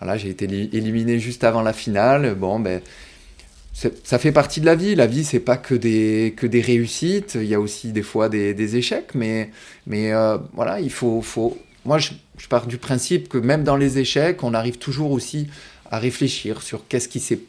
Voilà, 0.00 0.16
j'ai 0.18 0.28
été 0.28 0.46
li- 0.46 0.70
éliminé 0.72 1.18
juste 1.18 1.44
avant 1.44 1.62
la 1.62 1.72
finale. 1.72 2.34
Bon, 2.34 2.60
ben, 2.60 2.80
ça 4.04 4.18
fait 4.18 4.32
partie 4.32 4.60
de 4.60 4.66
la 4.66 4.74
vie. 4.74 4.94
La 4.94 5.06
vie, 5.06 5.24
c'est 5.24 5.40
pas 5.40 5.56
que 5.58 5.74
des, 5.74 6.34
que 6.36 6.46
des 6.46 6.60
réussites. 6.62 7.34
Il 7.40 7.46
y 7.46 7.54
a 7.54 7.60
aussi 7.60 7.92
des 7.92 8.02
fois 8.02 8.28
des, 8.28 8.54
des 8.54 8.76
échecs, 8.76 9.14
mais, 9.14 9.50
mais 9.86 10.12
euh, 10.12 10.38
voilà, 10.54 10.80
il 10.80 10.90
faut, 10.90 11.20
faut. 11.20 11.58
Moi, 11.84 11.98
je, 11.98 12.12
je 12.38 12.48
pars 12.48 12.66
du 12.66 12.78
principe 12.78 13.28
que 13.28 13.38
même 13.38 13.64
dans 13.64 13.76
les 13.76 13.98
échecs, 13.98 14.42
on 14.42 14.54
arrive 14.54 14.78
toujours 14.78 15.10
aussi 15.12 15.48
à 15.90 15.98
réfléchir 15.98 16.62
sur 16.62 16.88
qu'est-ce 16.88 17.08
qui 17.08 17.20
s'est 17.20 17.40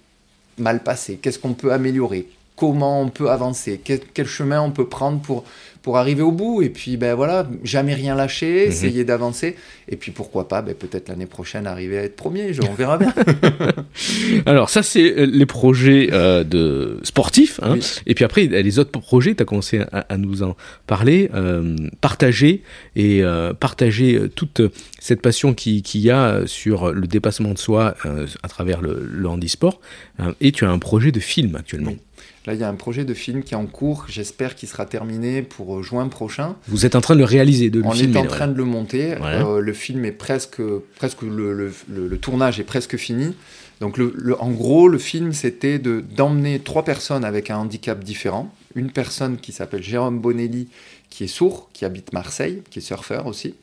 mal 0.58 0.84
passé, 0.84 1.18
qu'est-ce 1.22 1.40
qu'on 1.40 1.54
peut 1.54 1.72
améliorer, 1.72 2.28
comment 2.58 3.02
on 3.02 3.08
peut 3.10 3.30
avancer, 3.32 3.80
quel, 3.82 4.00
quel 4.14 4.28
chemin 4.28 4.62
on 4.62 4.72
peut 4.72 4.88
prendre 4.90 5.22
pour, 5.22 5.46
pour 5.84 5.98
arriver 5.98 6.22
au 6.24 6.32
bout. 6.34 6.62
Et 6.62 6.70
puis, 6.70 6.98
ben 6.98 7.14
voilà, 7.16 7.48
jamais 7.64 7.94
rien 7.94 8.14
lâcher, 8.16 8.66
Mhm. 8.66 8.72
essayer 8.72 9.04
d'avancer. 9.06 9.56
Et 9.88 9.96
puis, 9.96 10.12
pourquoi 10.12 10.50
pas, 10.50 10.62
ben, 10.62 10.76
peut-être 10.76 11.08
l'année 11.08 11.28
prochaine 11.28 11.66
arriver 11.68 11.98
à 12.00 12.04
être 12.04 12.16
premier. 12.18 12.54
je- 12.54 12.62
on 12.64 12.74
verra 12.74 12.98
bien. 12.98 13.14
Alors, 14.46 14.70
ça, 14.70 14.84
c'est 14.84 15.18
euh, 15.20 15.26
les 15.26 15.46
projets 15.46 16.10
euh, 16.12 16.44
de 16.44 17.00
sportifs. 17.04 17.60
Hein. 17.64 17.74
Oui. 17.76 17.82
Et 18.06 18.16
puis 18.16 18.26
après, 18.26 18.46
les 18.48 18.80
autres 18.80 18.92
projets, 19.00 19.36
tu 19.36 19.44
as 19.44 19.46
commencé 19.46 19.80
à, 19.92 20.00
à 20.10 20.18
nous 20.18 20.44
en 20.44 20.56
parler. 20.88 21.30
euh, 21.34 21.76
partager 22.02 22.64
et 22.96 23.24
euh, 23.24 23.54
partager 23.54 24.20
toute 24.36 24.62
cette 25.00 25.22
passion 25.22 25.54
qui- 25.54 25.82
qu'il 25.82 26.02
y 26.02 26.10
a 26.12 26.42
sur 26.46 26.92
le 26.94 27.08
dépassement 27.08 27.52
de 27.54 27.58
soi 27.58 27.96
à 28.44 28.48
travers 28.48 28.82
le, 28.82 29.08
le 29.10 29.28
handisport. 29.28 29.80
Euh, 30.20 30.32
et 30.42 30.52
tu 30.52 30.66
as 30.66 30.70
un 30.70 30.80
projet 30.80 31.12
de 31.12 31.20
film 31.20 31.56
actuellement. 31.56 31.92
Oui. 31.92 31.98
Là, 32.46 32.54
il 32.54 32.60
y 32.60 32.64
a 32.64 32.70
un 32.70 32.76
projet 32.76 33.04
de 33.04 33.14
film 33.14 33.44
qui 33.44 33.54
est 33.54 33.58
en 33.58 33.66
cours. 33.66 34.06
J'espère 34.08 34.56
qu'il 34.56 34.70
sera 34.70 34.86
terminé 34.86 35.42
pour 35.42 35.78
euh, 35.80 35.84
juin 35.84 36.08
prochain. 36.08 36.56
Vous 36.68 36.86
êtes 36.86 36.96
en 36.96 37.02
train 37.02 37.14
de 37.16 37.20
le 37.20 37.26
réaliser, 37.26 37.70
de 37.70 37.80
le 37.82 37.86
On 37.86 37.92
filmer. 37.92 38.16
est 38.16 38.20
en 38.20 38.22
ouais. 38.24 38.28
train 38.28 38.48
de 38.48 38.56
le 38.58 38.64
monter. 38.64 39.16
Ouais. 39.16 39.44
Euh, 39.44 39.60
le 39.60 39.74
film 39.74 40.06
est 40.06 40.12
presque, 40.14 40.62
presque 40.96 41.24
le, 41.24 41.54
le- 41.54 41.74
le- 41.90 42.08
le 42.08 42.18
tournage 42.18 42.60
est 42.60 42.64
presque 42.64 42.96
fini. 42.96 43.36
Donc, 43.82 44.00
en 44.40 44.50
gros, 44.52 44.88
le 44.88 44.98
film, 44.98 45.34
c'était 45.34 45.78
de 45.78 46.00
d'emmener 46.16 46.60
trois 46.60 46.84
personnes 46.84 47.24
avec 47.26 47.52
un 47.52 47.58
handicap 47.58 48.04
différent. 48.04 48.52
Une 48.76 48.92
personne 48.92 49.38
qui 49.38 49.52
s'appelle 49.52 49.84
Jérôme 49.84 50.20
Bonelli, 50.20 50.70
qui 51.10 51.26
est 51.26 51.28
sourd, 51.28 51.70
qui 51.74 51.86
habite 51.86 52.12
Marseille, 52.14 52.64
qui 52.72 52.80
est 52.80 52.82
surfeur 52.82 53.28
aussi. 53.28 53.54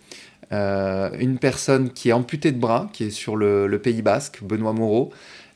Euh, 0.53 1.11
une 1.19 1.39
personne 1.39 1.91
qui 1.91 2.11
est 2.11 2.13
amputée 2.13 2.53
de 2.53 2.59
bras, 2.59 2.91
qui 2.93 3.05
est 3.05 3.11
sur 3.11 3.35
le, 3.35 3.67
le 3.67 3.79
Pays 3.79 4.03
Basque, 4.03 4.41
Benoît 4.43 4.73
Moreau, 4.73 5.11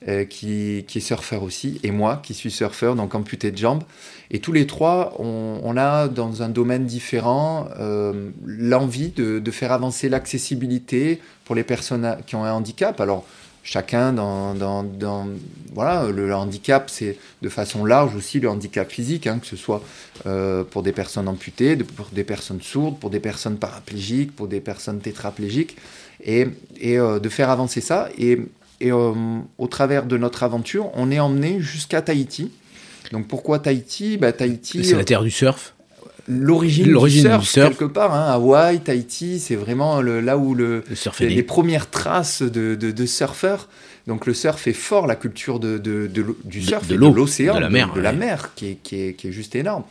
euh, 0.06 0.24
qui, 0.24 0.84
est 0.94 1.00
surfeur 1.00 1.42
aussi, 1.42 1.80
et 1.82 1.90
moi 1.90 2.20
qui 2.22 2.32
suis 2.32 2.52
surfeur, 2.52 2.94
donc 2.94 3.16
amputé 3.16 3.50
de 3.50 3.58
jambes. 3.58 3.82
Et 4.30 4.38
tous 4.38 4.52
les 4.52 4.64
trois, 4.64 5.12
on, 5.18 5.76
a 5.76 6.06
dans 6.06 6.40
un 6.40 6.48
domaine 6.48 6.86
différent 6.86 7.66
euh, 7.80 8.30
l'envie 8.46 9.08
de, 9.08 9.50
faire 9.50 9.72
avancer 9.72 10.08
l'accessibilité 10.08 11.20
pour 11.44 11.56
les 11.56 11.64
personnes 11.64 12.16
qui 12.28 12.36
ont 12.36 12.44
un 12.44 12.52
handicap. 12.52 13.00
Alors, 13.00 13.26
chacun 13.64 14.12
dans, 14.12 14.54
dans, 14.54 15.26
voilà 15.74 16.06
le, 16.06 16.32
handicap 16.32 16.88
c'est 16.88 17.18
de 17.42 17.48
façon 17.48 17.84
large 17.84 18.14
aussi 18.14 18.38
le 18.38 18.48
handicap 18.48 18.90
physique 18.90 19.26
hein, 19.26 19.40
que 19.40 19.48
ce 19.48 19.56
soit 19.56 19.82
euh, 20.26 20.62
pour 20.62 20.84
des 20.84 20.92
personnes 20.92 21.26
amputées 21.26 21.76
pour 21.76 22.06
des 22.12 22.24
personnes 22.24 22.62
sourdes 22.62 22.98
pour 22.98 23.10
des 23.10 23.20
personnes 23.20 23.58
paraplégiques 23.58 24.34
pour 24.34 24.46
des 24.46 24.60
personnes 24.60 25.00
tétraplégiques 25.00 25.76
et, 26.24 26.46
de 26.80 27.28
faire 27.28 27.50
avancer 27.50 27.80
ça 27.80 28.08
et, 28.16 28.38
et 28.80 28.92
euh, 28.92 29.12
au 29.58 29.66
travers 29.66 30.06
de 30.06 30.16
notre 30.16 30.42
aventure 30.42 30.90
on 30.94 31.10
est 31.10 31.20
emmené 31.20 31.60
jusqu'à 31.60 32.02
Tahiti 32.02 32.50
donc 33.12 33.26
pourquoi 33.26 33.58
Tahiti? 33.58 34.18
Bah, 34.18 34.32
Tahiti 34.32 34.84
C'est 34.84 34.96
la 34.96 35.04
terre 35.04 35.22
du 35.22 35.30
surf. 35.30 35.74
l'origine 36.28 36.90
L'origine 36.90 37.22
du 37.22 37.28
du 37.28 37.44
surf, 37.44 37.48
surf. 37.48 37.68
quelque 37.68 37.90
part 37.90 38.14
hein, 38.14 38.30
Hawaï 38.32 38.80
Tahiti 38.80 39.38
c'est 39.40 39.56
vraiment 39.56 40.00
le, 40.00 40.20
là 40.20 40.36
où 40.36 40.54
le, 40.54 40.84
Le 40.88 40.94
surf 40.94 41.20
les, 41.20 41.42
premières 41.42 41.88
traces 41.90 42.42
de, 42.42 42.74
de, 42.74 42.90
de 42.90 43.06
surfeurs. 43.06 43.68
Donc 44.06 44.24
le 44.26 44.32
surf 44.32 44.66
est 44.66 44.72
fort, 44.72 45.06
la 45.06 45.16
culture 45.16 45.60
de, 45.60 45.76
de, 45.76 46.08
du 46.44 46.62
surf 46.62 46.86
de 46.88 46.94
l'océan, 46.94 47.54
de 47.56 47.60
la 47.60 47.68
mer, 47.70 47.92
de 47.94 48.00
la 48.00 48.10
ouais. 48.10 48.16
mer 48.16 48.52
qui, 48.54 48.68
est, 48.68 48.78
qui, 48.82 48.96
est, 49.02 49.12
qui 49.14 49.28
est 49.28 49.32
juste 49.32 49.54
énorme. 49.54 49.84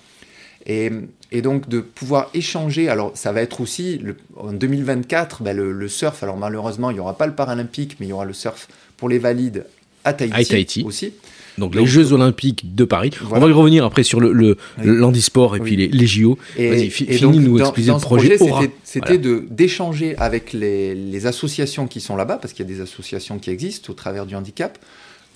Et, 0.66 0.92
et 1.32 1.42
donc 1.42 1.68
de 1.70 1.80
pouvoir 1.82 2.30
échanger, 2.34 2.90
alors 2.90 3.12
ça 3.16 3.32
va 3.32 3.42
être 3.42 3.60
aussi, 3.62 3.98
le- 3.98 4.16
en 4.38 4.54
2024, 4.54 5.44
ben, 5.44 5.56
le, 5.56 5.72
le 5.72 5.88
surf, 5.88 6.24
alors 6.24 6.38
malheureusement 6.38 6.90
il 6.90 6.96
n'y 6.96 7.00
aura 7.00 7.18
pas 7.18 7.28
le 7.28 7.34
paralympique, 7.34 7.98
mais 8.00 8.06
il 8.06 8.10
y 8.10 8.14
aura 8.14 8.26
le 8.26 8.34
surf 8.34 8.68
pour 8.98 9.10
les 9.10 9.20
valides 9.20 9.66
à 10.04 10.14
Tahiti, 10.14 10.36
À 10.40 10.46
Tahiti. 10.46 10.84
aussi. 10.86 11.14
Donc, 11.58 11.72
Donc, 11.74 11.82
les 11.82 11.88
Jeux 11.88 12.14
Olympiques 12.14 12.76
de 12.76 12.84
Paris. 12.86 13.10
Voilà. 13.20 13.44
On 13.44 13.48
va 13.48 13.52
y 13.52 13.54
revenir 13.56 13.84
après 13.84 14.04
sur 14.04 14.20
le, 14.20 14.30
Oui. 14.32 14.56
l'handisport 14.86 15.56
et 15.56 15.60
Oui. 15.60 15.66
puis 15.66 15.76
les, 15.76 15.88
les 15.88 16.06
JO. 16.08 16.38
Et, 16.56 16.70
Vas-y, 16.70 16.90
fi- 16.92 17.06
et 17.10 17.14
finis 17.18 17.22
donc, 17.22 17.34
de 17.44 17.48
nous 17.48 17.60
expliquer 17.60 17.92
le 17.92 17.98
projet 17.98 18.42
Aura. 18.44 18.62
C'était, 18.62 18.74
c'était 18.84 19.06
Voilà. 19.18 19.18
de, 19.24 19.46
d'échanger 19.50 20.16
avec 20.18 20.54
les, 20.54 20.94
les 20.94 21.26
associations 21.26 21.88
qui 21.88 22.00
sont 22.00 22.16
là-bas, 22.16 22.38
parce 22.38 22.54
qu'il 22.54 22.64
y 22.70 22.72
a 22.72 22.74
des 22.76 22.80
associations 22.82 23.40
qui 23.40 23.50
existent 23.50 23.92
au 23.92 23.96
travers 23.96 24.28
du 24.28 24.36
handicap. 24.36 24.78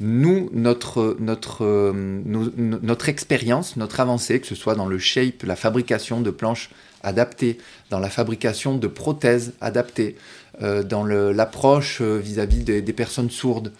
Nous, 0.04 0.50
notre, 0.52 1.16
notre, 1.20 1.64
euh, 1.64 1.94
notre 2.26 3.08
expérience, 3.08 3.78
notre 3.78 4.00
avancée, 4.00 4.40
que 4.40 4.48
ce 4.48 4.56
soit 4.56 4.74
dans 4.74 4.88
le 4.88 4.98
shape, 4.98 5.44
la 5.44 5.56
fabrication 5.56 6.22
de 6.22 6.32
planches 6.32 6.72
adaptées, 7.04 7.60
dans 7.92 8.00
la 8.00 8.10
fabrication 8.10 8.76
de 8.76 8.88
prothèses 8.88 9.54
adaptées, 9.62 10.16
euh, 10.64 10.82
dans 10.82 11.06
l'approche 11.06 12.00
euh, 12.02 12.18
vis-à-vis 12.18 12.64
des, 12.64 12.94
personnes 12.94 13.30
sourdes, 13.30 13.72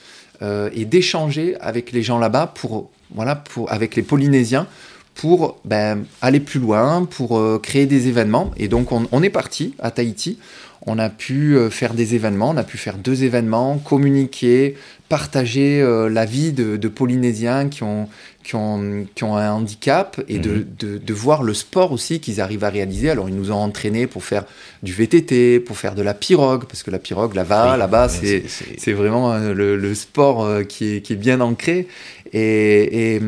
et 0.74 0.86
d'échanger 0.86 1.56
avec 1.60 1.92
les 1.92 2.02
gens 2.02 2.18
là-bas 2.18 2.48
pour, 2.48 2.90
voilà, 3.14 3.36
pour, 3.36 3.72
avec 3.72 3.96
les 3.96 4.02
Polynésiens 4.02 4.66
pour 5.14 5.60
ben, 5.66 6.06
aller 6.20 6.40
plus 6.40 6.60
loin, 6.60 7.06
pour 7.06 7.40
créer 7.62 7.86
des 7.86 8.08
événements. 8.08 8.50
Et 8.58 8.68
donc 8.68 8.92
on, 8.92 9.08
on 9.12 9.22
est 9.22 9.30
parti 9.30 9.76
à 9.78 9.92
Tahiti. 9.92 10.40
On 10.88 10.98
a 10.98 11.10
pu 11.10 11.56
euh, 11.56 11.70
faire 11.70 11.94
des 11.94 12.16
événements, 12.16 12.50
on 12.50 12.58
a 12.58 12.64
pu 12.64 12.78
faire 12.78 12.98
deux 12.98 13.24
événements, 13.24 13.78
communiquer, 13.78 14.76
partager 15.10 15.82
euh, 15.82 16.10
la 16.10 16.26
vie 16.26 16.54
de, 16.54 16.88
Polynésiens 16.88 17.70
qui 17.70 17.84
ont, 17.84 18.10
qui, 18.44 18.56
ont, 18.56 19.06
qui 19.14 19.24
ont 19.24 19.38
un 19.38 19.52
handicap 19.52 20.20
et 20.28 20.40
de, 20.40 20.66
mhm. 20.82 21.00
de, 21.00 21.14
voir 21.14 21.44
le 21.44 21.54
sport 21.54 21.92
aussi 21.92 22.20
qu'ils 22.20 22.42
arrivent 22.42 22.64
à 22.64 22.70
réaliser. 22.70 23.12
Alors 23.12 23.30
ils 23.30 23.36
nous 23.36 23.52
ont 23.52 23.56
entraînés 23.56 24.08
pour 24.08 24.24
faire 24.24 24.46
du 24.82 24.92
VTT, 24.92 25.60
pour 25.60 25.78
faire 25.78 25.94
de 25.94 26.02
la 26.02 26.16
pirogue, 26.16 26.66
parce 26.66 26.82
que 26.82 26.90
la 26.90 27.00
pirogue 27.00 27.36
là-bas, 27.36 27.78
là-bas, 27.78 28.10
c'est, 28.10 28.44
c'est 28.78 28.94
vraiment 28.94 29.34
euh, 29.34 29.54
le, 29.54 29.96
sport 29.96 30.48
qui 30.68 30.96
est, 30.96 31.02
qui 31.02 31.14
est 31.14 31.18
bien 31.18 31.42
ancré. 31.42 31.88
Et, 32.34 33.16
et, 33.16 33.22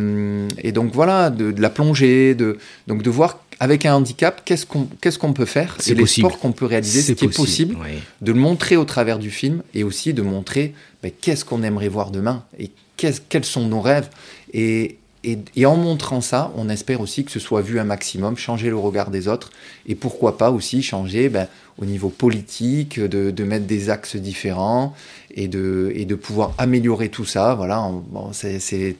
et 0.59 0.71
donc 0.71 0.93
voilà, 0.93 1.29
de, 1.29 1.51
de, 1.51 1.61
la 1.61 1.69
plongée, 1.69 2.35
de, 2.35 2.57
donc 2.87 3.03
de 3.03 3.09
voir 3.09 3.39
avec 3.59 3.85
un 3.85 3.95
handicap, 3.95 4.41
qu'est-ce 4.45 4.65
qu'on 4.65 4.87
qu'est-ce 5.01 5.19
qu'on 5.19 5.33
peut 5.33 5.45
faire 5.45 5.75
C'est 5.79 5.95
les 5.95 6.05
sports 6.05 6.39
qu'on 6.39 6.51
peut 6.51 6.65
réaliser, 6.65 7.01
ce 7.01 7.11
qui 7.13 7.25
est 7.25 7.35
possible, 7.35 7.77
de 8.21 8.31
le 8.31 8.39
montrer 8.39 8.77
au 8.77 8.85
travers 8.85 9.19
du 9.19 9.31
film 9.31 9.63
et 9.73 9.83
aussi 9.83 10.13
de 10.13 10.21
montrer 10.21 10.73
ben, 11.01 11.11
qu'est-ce 11.21 11.45
qu'on 11.45 11.63
aimerait 11.63 11.89
voir 11.89 12.11
demain 12.11 12.43
et 12.59 12.71
quels 12.97 13.45
sont 13.45 13.67
nos 13.67 13.81
rêves. 13.81 14.09
Et, 14.53 14.97
et, 15.23 15.65
en 15.65 15.75
montrant 15.75 16.21
ça, 16.21 16.51
on 16.55 16.69
espère 16.69 17.01
aussi 17.01 17.23
que 17.23 17.31
ce 17.31 17.39
soit 17.39 17.61
vu 17.61 17.79
un 17.79 17.85
maximum, 17.85 18.37
changer 18.37 18.69
le 18.69 18.77
regard 18.77 19.09
des 19.09 19.27
autres 19.27 19.51
et 19.87 19.95
pourquoi 19.95 20.37
pas 20.37 20.51
aussi 20.51 20.81
changer 20.83 21.29
ben, 21.29 21.47
au 21.77 21.85
niveau 21.85 22.09
politique, 22.09 22.99
de, 22.99 23.31
de, 23.31 23.43
mettre 23.43 23.65
des 23.65 23.89
axes 23.89 24.15
différents 24.15 24.93
et 25.33 25.47
de, 25.47 25.91
et 25.95 26.05
de 26.05 26.15
pouvoir 26.15 26.53
améliorer 26.57 27.09
tout 27.09 27.25
ça. 27.25 27.55
Voilà, 27.55 27.89
bon, 28.09 28.31
c'est 28.33 28.97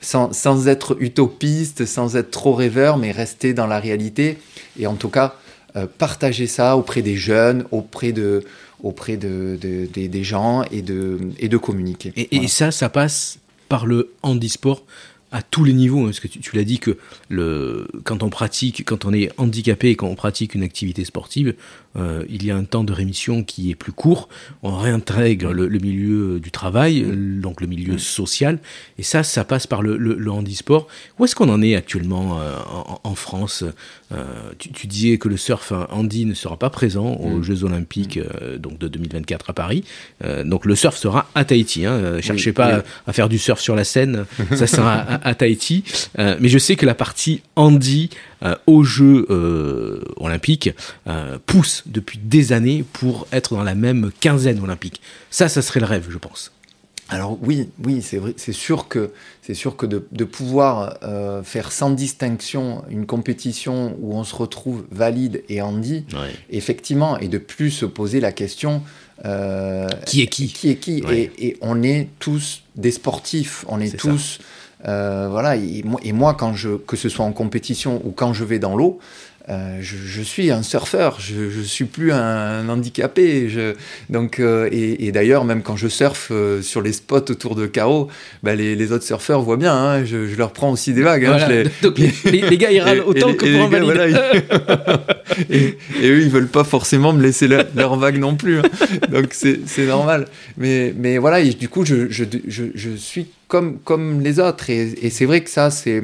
sans, 0.00 0.68
être 0.68 0.96
utopiste, 1.00 1.86
sans 1.86 2.16
être 2.16 2.30
trop 2.30 2.54
rêveur, 2.54 2.96
mais 2.96 3.12
rester 3.12 3.54
dans 3.54 3.66
la 3.66 3.80
réalité. 3.80 4.38
Et 4.78 4.86
en 4.86 4.94
tout 4.94 5.08
cas, 5.08 5.34
euh, 5.76 5.86
partager 5.98 6.46
ça 6.46 6.76
auprès 6.76 7.02
des 7.02 7.16
jeunes, 7.16 7.64
auprès 7.70 8.12
de 8.12 8.44
auprès 8.82 9.16
de, 9.16 9.58
des 9.58 10.24
gens 10.24 10.62
et 10.70 10.82
de, 10.82 11.18
et 11.38 11.48
de 11.48 11.56
communiquer. 11.56 12.12
Et, 12.14 12.46
ça, 12.46 12.70
ça 12.70 12.90
passe 12.90 13.38
par 13.68 13.86
le 13.86 14.12
handisport 14.22 14.84
à 15.32 15.42
tous 15.42 15.64
les 15.64 15.72
niveaux, 15.72 16.02
hein, 16.02 16.06
parce 16.06 16.20
que 16.20 16.28
tu, 16.28 16.54
l'as 16.54 16.64
dit 16.64 16.78
que 16.78 16.96
le, 17.28 17.88
quand 18.04 18.22
on 18.22 18.30
pratique, 18.30 18.84
quand 18.84 19.04
on 19.04 19.12
est 19.12 19.30
handicapé 19.38 19.90
et 19.90 19.96
quand 19.96 20.06
on 20.06 20.14
pratique 20.14 20.54
une 20.54 20.62
activité 20.62 21.04
sportive, 21.04 21.54
euh, 21.96 22.24
il 22.28 22.44
y 22.44 22.50
a 22.50 22.56
un 22.56 22.64
temps 22.64 22.84
de 22.84 22.92
rémission 22.92 23.42
qui 23.42 23.70
est 23.70 23.74
plus 23.74 23.92
court. 23.92 24.28
On 24.62 24.76
réintègre 24.76 25.52
le, 25.52 25.68
milieu 25.78 26.38
du 26.38 26.50
travail, 26.50 27.04
donc 27.40 27.60
le 27.60 27.66
milieu 27.66 27.98
social, 27.98 28.58
et 28.98 29.02
ça, 29.02 29.22
ça 29.22 29.44
passe 29.44 29.66
par 29.66 29.82
le, 29.82 29.96
le, 29.96 30.30
handisport. 30.30 30.86
Où 31.18 31.24
est-ce 31.24 31.34
qu'on 31.34 31.48
en 31.48 31.62
est 31.62 31.74
actuellement 31.74 32.38
euh, 32.40 32.56
en, 33.02 33.14
France 33.14 33.64
euh, 34.12 34.24
tu, 34.58 34.86
disais 34.86 35.18
que 35.18 35.28
le 35.28 35.36
surf 35.36 35.72
handi 35.90 36.26
ne 36.26 36.34
sera 36.34 36.56
pas 36.56 36.70
présent 36.70 37.14
aux 37.14 37.38
mm. 37.38 37.42
Jeux 37.42 37.64
Olympiques 37.64 38.20
donc 38.58 38.78
de 38.78 38.88
2024 38.88 39.50
à 39.50 39.52
Paris. 39.52 39.84
donc 40.44 40.66
le 40.66 40.74
surf 40.76 40.96
sera 40.96 41.28
à 41.34 41.44
Tahiti. 41.44 41.86
Hein. 41.86 42.20
Cherchez 42.20 42.52
pas 42.52 42.84
À, 43.06 43.12
faire 43.12 43.28
du 43.28 43.38
surf 43.38 43.60
sur 43.60 43.74
la 43.74 43.84
Seine, 43.84 44.26
ça 44.54 44.66
sera 44.66 44.94
à, 44.98 45.15
à 45.22 45.34
Tahiti. 45.34 45.84
mais 46.16 46.48
je 46.48 46.58
sais 46.58 46.76
que 46.76 46.86
la 46.86 46.94
partie 46.94 47.42
handi 47.56 48.10
euh, 48.42 48.54
aux 48.66 48.82
Jeux 48.82 49.26
euh, 49.30 50.02
olympiques 50.18 50.70
euh, 51.06 51.38
pousse 51.46 51.84
depuis 51.86 52.18
des 52.22 52.52
années 52.52 52.84
pour 52.92 53.26
être 53.32 53.54
dans 53.54 53.62
la 53.62 53.74
même 53.74 54.10
quinzaine 54.20 54.60
olympique. 54.60 55.00
Ça, 55.30 55.48
ça 55.48 55.62
serait 55.62 55.80
le 55.80 55.86
rêve, 55.86 56.08
je 56.10 56.18
pense. 56.18 56.52
Alors 57.08 57.38
oui, 57.40 57.68
oui, 57.84 58.02
c'est 58.02 58.18
vrai, 58.18 58.34
c'est 58.36 58.52
sûr 58.52 58.88
que 58.88 59.12
c'est 59.40 59.54
sûr 59.54 59.76
que 59.76 59.86
de, 59.86 60.24
pouvoir 60.24 60.98
faire 61.44 61.70
sans 61.70 61.90
distinction 61.90 62.84
une 62.90 63.06
compétition 63.06 63.96
où 64.00 64.16
on 64.16 64.24
se 64.24 64.34
retrouve 64.34 64.84
valide 64.90 65.44
et 65.48 65.62
handi, 65.62 66.04
effectivement, 66.50 67.16
et 67.16 67.28
de 67.28 67.38
plus 67.38 67.70
se 67.70 67.86
poser 67.86 68.18
la 68.18 68.32
question 68.32 68.82
qui 70.04 70.22
est 70.22 70.26
qui, 70.26 70.48
qui 70.48 70.70
est 70.70 70.76
qui, 70.76 71.04
et, 71.08 71.56
on 71.60 71.84
est 71.84 72.08
tous 72.18 72.62
des 72.74 72.90
sportifs, 72.90 73.64
on 73.68 73.80
est, 73.80 73.96
tous 73.96 74.40
euh, 74.40 74.44
voilà, 74.86 75.56
et, 75.56 76.12
moi, 76.12 76.34
quand 76.34 76.54
je, 76.54 76.76
que 76.76 76.96
ce 76.96 77.08
soit 77.08 77.24
en 77.24 77.32
compétition 77.32 78.00
ou 78.04 78.12
quand 78.12 78.32
je 78.32 78.44
vais 78.44 78.58
dans 78.58 78.76
l'eau, 78.76 78.98
euh, 79.48 79.78
je, 79.80 80.22
suis 80.22 80.50
un 80.50 80.62
surfeur, 80.62 81.20
je, 81.20 81.50
je 81.50 81.60
suis 81.60 81.84
plus 81.84 82.12
un, 82.12 82.68
handicapé. 82.68 83.48
Je, 83.48 83.74
donc, 84.10 84.40
euh, 84.40 84.68
et, 84.72 85.12
d'ailleurs, 85.12 85.44
même 85.44 85.62
quand 85.62 85.76
je 85.76 85.86
surfe 85.86 86.32
sur 86.62 86.82
les 86.82 86.92
spots 86.92 87.30
autour 87.30 87.54
de 87.54 87.66
Caro, 87.66 88.08
bah, 88.42 88.54
les, 88.54 88.92
autres 88.92 89.04
surfeurs 89.04 89.42
voient 89.42 89.56
bien, 89.56 89.74
hein, 89.74 90.04
je, 90.04 90.34
leur 90.36 90.52
prends 90.52 90.72
aussi 90.72 90.92
des 90.92 91.02
vagues. 91.02 91.26
Hein, 91.26 91.48
les, 91.48 91.64
donc 91.82 91.98
les, 91.98 92.58
gars, 92.58 92.72
ils 92.72 92.80
râlent 92.80 93.04
autant 93.06 93.34
que 93.34 93.68
pour 93.68 93.78
un 93.78 93.94
valide. 93.94 94.20
et, 95.50 95.76
eux, 96.02 96.22
ils 96.22 96.30
veulent 96.30 96.48
pas 96.48 96.64
forcément 96.64 97.12
me 97.12 97.22
laisser 97.22 97.46
leur, 97.46 97.66
leur 97.76 97.96
vague 97.96 98.18
non 98.18 98.34
plus. 98.34 98.58
Hein. 98.58 98.62
Donc, 99.10 99.32
c'est 99.32 99.86
normal. 99.86 100.26
Mais, 100.56 100.92
mais 100.96 101.18
voilà, 101.18 101.42
du 101.42 101.68
coup, 101.68 101.84
je, 101.84 102.10
je, 102.10 102.96
suis 102.96 103.26
comme, 103.48 103.78
comme 103.78 104.20
les 104.22 104.40
autres. 104.40 104.70
Et, 104.70 105.10
c'est 105.10 105.26
vrai 105.26 105.42
que 105.42 105.50
ça, 105.50 105.70
c'est. 105.70 106.02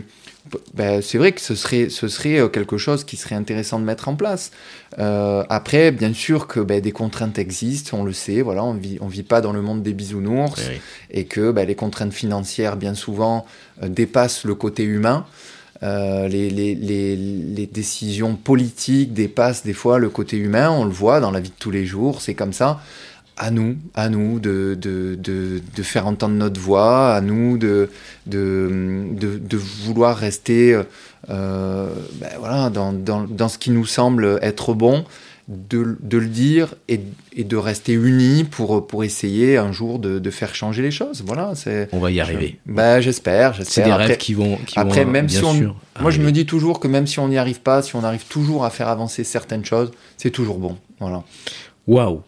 Ben, 0.75 1.01
c'est 1.03 1.19
vrai 1.19 1.33
que 1.33 1.41
ce 1.41 1.55
serait, 1.55 1.89
ce 1.89 2.09
serait 2.09 2.41
euh, 2.41 2.49
quelque 2.49 2.77
chose 2.77 3.05
qui 3.05 3.17
serait 3.17 3.37
intéressant 3.37 3.79
de 3.79 3.85
mettre 3.85 4.09
en 4.09 4.17
place. 4.17 4.51
Euh, 4.99 5.45
après, 5.49 5.93
bien 5.93 6.13
sûr 6.13 6.49
que 6.49 6.59
ben, 6.59 6.81
des 6.81 6.91
contraintes 6.91 7.39
existent, 7.39 7.99
on 7.99 8.05
le 8.05 8.13
sait, 8.13 8.43
voilà, 8.43 8.65
on 8.65 8.75
vit, 8.75 8.99
on 9.01 9.07
vit 9.07 9.23
pas 9.23 9.41
dans 9.41 9.53
le 9.53 9.63
monde 9.63 9.83
des 9.83 9.93
bisounours, 9.93 10.61
et 11.11 11.27
que 11.27 11.53
ben, 11.53 11.67
les 11.67 11.77
contraintes 11.77 12.13
financières, 12.13 12.77
bien 12.77 12.95
souvent, 12.95 13.47
euh, 13.83 13.89
dépassent 13.89 14.45
le 14.45 14.57
côté 14.57 14.83
humain. 14.83 15.27
les, 15.81 16.51
les, 16.51 16.75
les, 16.75 17.17
les, 17.17 17.67
décisions 17.67 18.37
politiques 18.37 19.13
dépassent 19.15 19.65
des 19.65 19.73
fois 19.73 19.99
le 19.99 20.11
côté 20.11 20.37
humain, 20.37 20.71
on 20.71 20.85
le 20.85 20.93
voit 20.93 21.21
dans 21.21 21.33
la 21.33 21.41
vie 21.41 21.51
de 21.51 21.59
tous 21.59 21.73
les 21.73 21.87
jours, 21.87 22.21
c'est 22.21 22.35
comme 22.35 22.53
ça 22.53 22.81
à 23.37 23.51
nous, 23.51 23.77
à 23.95 24.09
nous 24.09 24.38
de, 24.38 24.77
de, 24.81 25.16
de, 25.18 25.61
de, 25.75 25.83
faire 25.83 26.07
entendre 26.07 26.35
notre 26.35 26.61
voix, 26.61 27.14
à 27.14 27.21
nous 27.21 27.59
de, 27.59 27.90
de, 28.27 29.57
vouloir 29.85 30.16
rester 30.16 30.81
euh, 31.31 31.88
ben 32.21 32.31
voilà, 32.38 32.71
dans, 32.71 32.92
dans, 32.92 33.23
dans, 33.23 33.49
ce 33.49 33.59
qui 33.59 33.71
nous 33.71 33.87
semble 33.87 34.38
être 34.42 34.75
bon, 34.75 35.05
de, 35.49 35.97
le 36.11 36.27
dire 36.27 36.75
et, 36.88 37.01
et, 37.33 37.45
de 37.45 37.57
rester 37.57 37.95
unis 37.95 38.45
pour, 38.45 38.87
pour 38.87 39.05
essayer 39.05 39.57
un 39.57 39.73
jour 39.73 39.99
de, 39.99 40.31
faire 40.31 40.55
changer 40.55 40.83
les 40.83 40.90
choses. 40.90 41.23
Voilà, 41.27 41.53
c'est, 41.55 41.88
on 41.92 41.99
va 41.99 42.11
y 42.11 42.21
arriver. 42.21 42.59
Ben, 42.66 43.01
j'espère, 43.01 43.55
j'espère. 43.55 43.73
C'est 43.73 43.83
des 43.85 43.92
rêves 43.92 44.16
qui 44.16 44.35
vont, 44.35 44.57
qui 44.66 44.79
après, 44.79 45.05
même 45.05 45.27
bien 45.27 45.38
si 45.38 45.45
on, 45.45 45.55
sûr, 45.55 45.77
moi 46.01 46.11
je 46.11 46.21
me 46.21 46.33
dis 46.33 46.47
toujours 46.47 46.81
que 46.81 46.88
même 46.88 47.07
si 47.07 47.18
on 47.18 47.29
n'y 47.29 47.38
arrive 47.38 47.61
pas, 47.61 47.83
si 47.83 47.97
on 47.97 48.05
arrive 48.05 48.27
toujours 48.27 48.64
à 48.64 48.71
faire 48.71 48.88
avancer 48.88 49.25
certaines 49.25 49.64
choses, 49.64 49.90
c'est 50.16 50.31
toujours 50.31 50.59
bon. 50.59 50.77
Voilà. 51.01 51.23
Waouh 51.87 52.23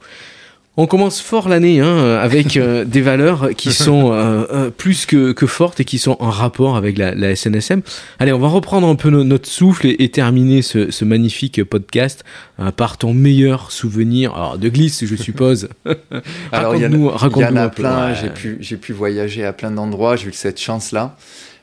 on 0.77 0.87
commence 0.87 1.21
fort 1.21 1.49
l'année 1.49 1.81
hein, 1.81 2.19
avec 2.19 2.57
euh, 2.57 2.85
des 2.87 3.01
valeurs 3.01 3.51
qui 3.57 3.73
sont 3.73 4.13
euh, 4.13 4.45
euh, 4.53 4.71
plus 4.71 5.07
que, 5.07 5.33
que, 5.33 5.47
fortes 5.47 5.81
et 5.81 5.85
qui 5.85 5.99
sont 5.99 6.17
en 6.19 6.31
rapport 6.31 6.77
avec 6.77 6.99
la, 6.99 7.15
la 7.15 7.37
SNSM. 7.37 7.83
Allez, 8.19 8.33
on 8.33 8.39
va 8.39 8.49
reprendre 8.49 8.89
un 8.89 8.97
peu 8.97 9.11
notre 9.11 9.49
souffle 9.49 9.87
et, 9.87 10.09
terminer 10.09 10.63
ce, 10.63 10.91
ce, 10.91 11.05
magnifique 11.05 11.63
podcast 11.65 12.25
par 12.77 12.99
ton 12.99 13.15
meilleur 13.15 13.71
souvenir 13.71 14.35
alors, 14.35 14.59
de 14.59 14.69
glisse, 14.69 15.05
je 15.05 15.17
suppose. 15.17 15.69
raconte-nous, 16.53 17.09
raconte-nous 17.09 17.43
y 17.43 17.53
en 17.53 17.57
a 17.57 17.69
plein. 17.69 18.15
J'ai 18.15 18.31
pu, 18.31 18.57
j'ai 18.61 18.77
pu 18.77 18.93
voyager 18.93 19.45
à 19.45 19.53
plein 19.53 19.71
d'endroits. 19.71 20.17
J'ai 20.17 20.29
eu 20.29 20.33
cette 20.33 20.61
chance-là, 20.61 21.17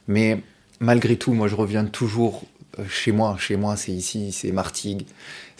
mais 0.07 0.41
malgré 0.79 1.15
tout, 1.15 1.33
moi, 1.33 1.47
je 1.47 1.55
reviens 1.55 1.85
toujours 1.85 2.43
chez 2.89 3.11
moi. 3.11 3.35
Chez 3.39 3.57
moi, 3.57 3.75
c'est 3.75 3.91
ici, 3.91 4.31
c'est 4.31 4.51
Martigues 4.51 5.05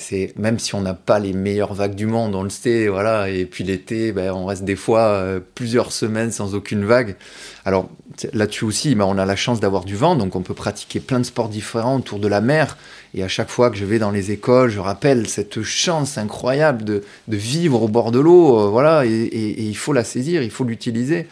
c'est 0.01 0.33
même 0.35 0.59
si 0.59 0.75
on 0.75 0.81
n'a 0.81 0.93
pas 0.93 1.19
les 1.19 1.33
meilleures 1.33 1.73
vagues 1.73 1.95
du 1.95 2.05
monde, 2.05 2.35
on 2.35 2.43
le 2.43 2.49
sait, 2.49 2.87
voilà. 2.87 3.29
Et 3.29 3.45
puis 3.45 3.63
l'été, 3.63 4.11
ben, 4.11 4.31
on 4.31 4.45
reste 4.45 4.63
des 4.63 4.75
fois 4.75 5.01
euh, 5.01 5.39
plusieurs 5.55 5.91
semaines 5.91 6.31
sans 6.31 6.55
aucune 6.55 6.83
vague. 6.83 7.15
Alors 7.63 7.89
là-dessus 8.33 8.65
aussi, 8.65 8.95
ben, 8.95 9.05
on 9.05 9.17
a 9.17 9.25
la 9.25 9.35
chance 9.35 9.59
d'avoir 9.59 9.85
du 9.85 9.95
vent, 9.95 10.15
donc 10.15 10.35
on 10.35 10.41
peut 10.41 10.53
pratiquer 10.53 10.99
plein 10.99 11.19
de 11.19 11.25
sports 11.25 11.49
différents 11.49 11.97
autour 11.97 12.19
de 12.19 12.27
la 12.27 12.41
mer. 12.41 12.77
Et 13.13 13.23
à 13.23 13.27
chaque 13.27 13.49
fois 13.49 13.69
que 13.69 13.77
je 13.77 13.85
vais 13.85 13.99
dans 13.99 14.11
les 14.11 14.31
écoles, 14.31 14.69
je 14.69 14.79
rappelle 14.79 15.27
cette 15.27 15.61
chance 15.61 16.17
incroyable 16.17 16.83
de, 16.83 17.03
vivre 17.27 17.83
au 17.83 17.87
bord 17.87 18.11
de 18.11 18.19
l'eau, 18.19 18.59
euh, 18.59 18.67
voilà. 18.67 19.05
Et, 19.05 19.61
il 19.61 19.77
faut 19.77 19.93
la 19.93 20.03
saisir, 20.03 20.41
il 20.41 20.51
faut 20.51 20.63
l'utiliser. 20.63 21.27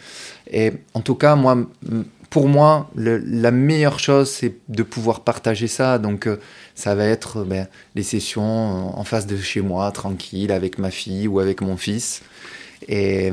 Et 0.52 0.72
en 0.94 1.00
tout 1.00 1.14
cas, 1.14 1.36
moi, 1.36 1.58
pour 2.30 2.46
moi, 2.48 2.88
la 2.94 3.50
meilleure 3.50 3.98
chose, 3.98 4.30
c'est 4.30 4.54
de 4.68 4.84
pouvoir 4.84 5.20
partager 5.20 5.66
ça. 5.66 5.98
Donc 5.98 6.28
euh, 6.28 6.38
ça 6.76 6.94
va 6.94 7.04
être 7.04 7.44
ben, 7.44 7.66
les 7.96 8.04
sessions 8.04 8.96
en 8.96 9.02
face 9.02 9.26
de 9.26 9.36
chez 9.36 9.60
moi, 9.60 9.90
tranquille, 9.90 10.52
avec 10.52 10.78
ma 10.78 10.92
fille 10.92 11.26
ou 11.26 11.40
avec 11.40 11.60
mon 11.60 11.76
fils. 11.76 12.22
Et, 12.88 13.30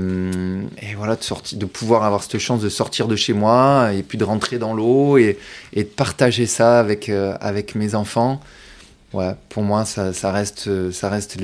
voilà, 0.98 1.16
de, 1.16 1.66
pouvoir 1.66 2.04
avoir 2.04 2.22
cette 2.22 2.38
chance 2.38 2.62
de 2.62 2.70
sortir 2.70 3.08
de 3.08 3.16
chez 3.16 3.34
moi 3.34 3.92
et 3.94 4.04
puis 4.04 4.18
de 4.18 4.24
rentrer 4.24 4.58
dans 4.58 4.74
l'eau 4.74 5.18
et, 5.18 5.38
de 5.76 5.84
partager 5.84 6.48
ça 6.48 6.80
avec, 6.80 7.08
euh, 7.10 7.38
mes 7.76 7.96
enfants. 7.96 8.42
Ouais, 9.14 9.34
pour 9.50 9.64
moi, 9.64 9.86
ça, 9.86 10.32
reste, 10.32 10.92
ça 10.92 11.10
reste 11.10 11.38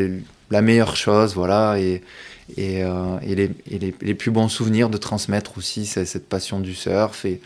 la 0.51 0.61
meilleure 0.61 0.95
chose, 0.95 1.33
voilà, 1.33 1.77
et, 2.57 2.83
euh, 2.83 3.19
les, 3.21 3.51
les, 3.69 4.13
plus 4.13 4.31
bons 4.31 4.49
souvenirs 4.49 4.89
de 4.89 4.97
transmettre 4.97 5.57
aussi 5.57 5.85
cette 5.85 6.27
passion 6.27 6.59
du 6.59 6.73
surf. 6.73 7.25
Et, 7.25 7.41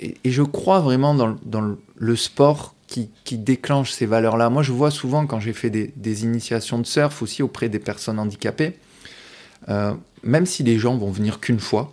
et, 0.00 0.14
je 0.24 0.42
crois 0.42 0.80
vraiment 0.80 1.14
dans, 1.14 1.36
dans 1.44 1.76
le 1.96 2.16
sport 2.16 2.74
qui, 2.86 3.10
qui 3.24 3.38
déclenche 3.38 3.92
ces 3.92 4.06
valeurs-là. 4.06 4.50
Moi, 4.50 4.62
je 4.62 4.72
vois 4.72 4.90
souvent 4.90 5.26
quand 5.26 5.40
j'ai 5.40 5.52
fait 5.52 5.70
des, 5.70 5.92
des, 5.96 6.24
initiations 6.24 6.78
de 6.78 6.86
surf 6.86 7.22
aussi 7.22 7.42
auprès 7.42 7.68
des 7.68 7.78
personnes 7.78 8.18
handicapées, 8.18 8.78
euh, 9.68 9.94
même 10.22 10.46
si 10.46 10.62
les 10.62 10.78
gens 10.78 10.96
vont 10.96 11.10
venir 11.10 11.40
qu'une 11.40 11.60
fois, 11.60 11.92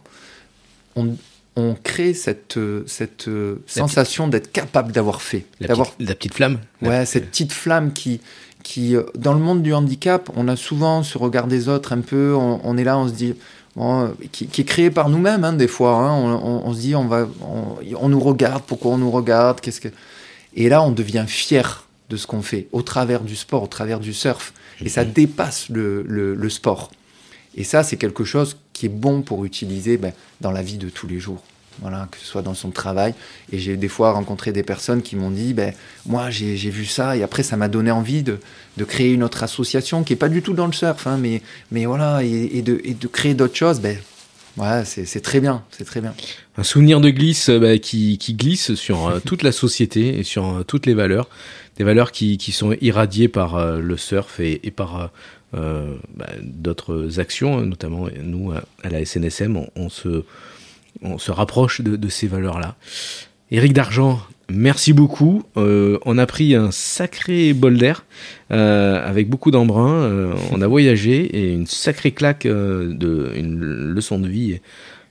on, 0.96 1.16
on, 1.56 1.76
crée 1.76 2.14
cette, 2.14 2.60
cette 2.88 3.30
sensation 3.66 4.28
d'être 4.28 4.52
capable 4.52 4.92
d'avoir 4.92 5.22
fait. 5.22 5.46
La, 5.60 5.68
petite, 5.68 5.96
la 6.00 6.16
petite 6.16 6.34
flamme 6.34 6.60
Ouais, 6.82 7.06
cette 7.06 7.30
petite 7.30 7.52
flamme 7.54 7.94
qui, 7.94 8.22
qui, 8.64 8.96
dans 9.16 9.34
le 9.34 9.40
monde 9.40 9.62
du 9.62 9.74
handicap, 9.74 10.30
on 10.36 10.48
a 10.48 10.56
souvent 10.56 11.04
ce 11.04 11.18
regard 11.18 11.48
des 11.48 11.70
autres 11.70 11.94
un 11.94 12.02
peu, 12.02 12.36
on, 12.36 12.60
on 12.64 12.78
est 12.78 12.84
là, 12.84 12.98
on 12.98 13.08
se 13.08 13.14
dit, 13.14 13.36
Bon, 13.76 14.14
qui, 14.32 14.48
qui, 14.48 14.62
est 14.62 14.66
créé 14.66 14.90
par 14.90 15.10
nous-mêmes 15.10 15.44
hein, 15.44 15.54
des 15.54 15.68
fois. 15.68 15.94
Hein, 15.94 16.12
on, 16.12 16.32
on, 16.34 16.68
on, 16.68 16.74
se 16.74 16.80
dit, 16.80 16.96
on, 16.96 17.08
va, 17.08 17.28
on, 17.42 18.10
nous 18.10 18.20
regarde, 18.20 18.64
pourquoi 18.66 18.92
on 18.92 18.98
nous 18.98 19.12
regarde 19.12 19.62
qu'est-ce 19.62 19.80
que... 19.80 19.90
Et 20.56 20.70
là, 20.70 20.82
on 20.82 20.92
devient 20.92 21.26
fier 21.28 21.88
de 22.10 22.18
ce 22.18 22.26
qu'on 22.26 22.42
fait 22.42 22.68
au 22.72 22.82
travers 22.82 23.22
du 23.22 23.36
sport, 23.36 23.64
au 23.64 23.68
travers 23.68 24.00
du 24.00 24.14
surf. 24.14 24.54
Et 24.84 24.90
ça 24.90 25.06
dépasse 25.06 25.70
le, 25.70 26.04
le, 26.04 26.36
le 26.36 26.50
sport. 26.50 26.92
Et 27.56 27.64
ça, 27.64 27.84
c'est 27.84 27.98
quelque 27.98 28.24
chose 28.24 28.58
qui 28.74 28.88
est 28.88 28.90
bon 28.90 29.22
pour 29.22 29.46
utiliser 29.46 29.98
ben, 29.98 30.14
dans 30.42 30.52
la 30.52 30.62
vie 30.62 30.78
de 30.78 30.90
tous 30.90 31.08
les 31.08 31.20
jours. 31.20 31.44
Voilà, 31.82 32.08
que 32.12 32.18
ce 32.18 32.26
soit 32.26 32.42
dans 32.42 32.54
son 32.54 32.72
travail. 32.72 33.14
Et 33.52 33.60
j'ai 33.60 33.78
des 33.78 33.88
fois 33.88 34.12
rencontré 34.12 34.52
des 34.52 34.64
personnes 34.64 35.02
qui 35.02 35.16
m'ont 35.16 35.32
dit, 35.32 35.54
ben, 35.54 35.74
moi 36.06 36.30
j'ai 36.30 36.56
vu 36.70 36.86
ça, 36.86 37.16
et 37.16 37.24
après 37.24 37.44
ça 37.44 37.56
m'a 37.58 37.68
donné 37.68 37.92
envie 37.92 38.22
de, 38.24 38.40
de, 38.78 38.84
créer 38.84 39.14
une 39.14 39.24
autre 39.24 39.44
association 39.44 40.04
qui 40.04 40.14
est 40.14 40.18
pas 40.18 40.30
du 40.30 40.42
tout 40.42 40.54
dans 40.54 40.68
le 40.68 40.74
surf, 40.74 41.08
hein, 41.08 41.18
mais, 41.20 41.42
mais 41.72 41.86
voilà, 41.86 42.22
et, 42.24 42.62
de, 42.62 42.82
et 42.84 42.94
de, 42.94 43.08
créer 43.08 43.34
d'autres 43.34 43.56
choses. 43.56 43.80
Ben, 43.80 43.98
ouais, 44.58 44.84
c'est 44.86 45.22
très 45.22 45.40
bien, 45.40 45.64
c'est 45.72 45.86
très 45.86 46.02
bien. 46.02 46.14
Un 46.58 46.64
souvenir 46.64 47.00
de 47.00 47.10
glisse 47.10 47.50
bah, 47.50 47.78
qui, 47.78 48.18
qui, 48.18 48.34
glisse 48.34 48.74
sur 48.74 49.08
euh, 49.08 49.20
toute 49.24 49.44
la 49.44 49.54
société 49.54 50.20
et 50.20 50.24
sur 50.24 50.48
euh, 50.48 50.64
toutes 50.64 50.86
les 50.86 50.94
valeurs, 50.94 51.30
des 51.78 51.86
valeurs 51.86 52.12
qui, 52.12 52.38
qui 52.38 52.52
sont 52.52 52.76
irradiées 52.82 53.30
par 53.30 53.56
euh, 53.56 53.80
le 53.80 53.96
surf 53.96 54.42
et, 54.42 54.60
par 54.76 55.12
euh, 55.56 55.96
bah, 56.14 56.28
d'autres 56.42 57.20
actions, 57.20 57.62
notamment 57.62 58.08
nous 58.22 58.52
à 58.52 58.90
la 58.90 59.04
SNSM, 59.06 59.66
on 59.76 59.90
se 59.90 60.24
on 61.02 61.18
se 61.18 61.32
rapproche 61.32 61.82
de, 61.82 62.10
ces 62.10 62.28
valeurs-là. 62.28 62.76
Éric 63.52 63.74
Dargent, 63.74 64.20
merci 64.50 64.94
beaucoup. 64.94 65.44
Euh, 65.58 65.98
on 66.06 66.18
a 66.18 66.26
pris 66.26 66.56
un 66.56 66.72
sacré 66.72 67.54
bol 67.54 67.78
d'air 67.78 68.06
euh, 68.52 69.08
avec 69.08 69.30
beaucoup 69.30 69.52
d'embrun. 69.52 69.92
Euh, 69.92 70.34
on 70.52 70.62
a 70.62 70.68
voyagé 70.68 71.22
et 71.22 71.54
une 71.54 71.66
sacrée 71.66 72.12
claque 72.12 72.46
de 72.46 73.32
une 73.36 73.60
leçon 73.60 74.20
de 74.20 74.28
vie 74.28 74.60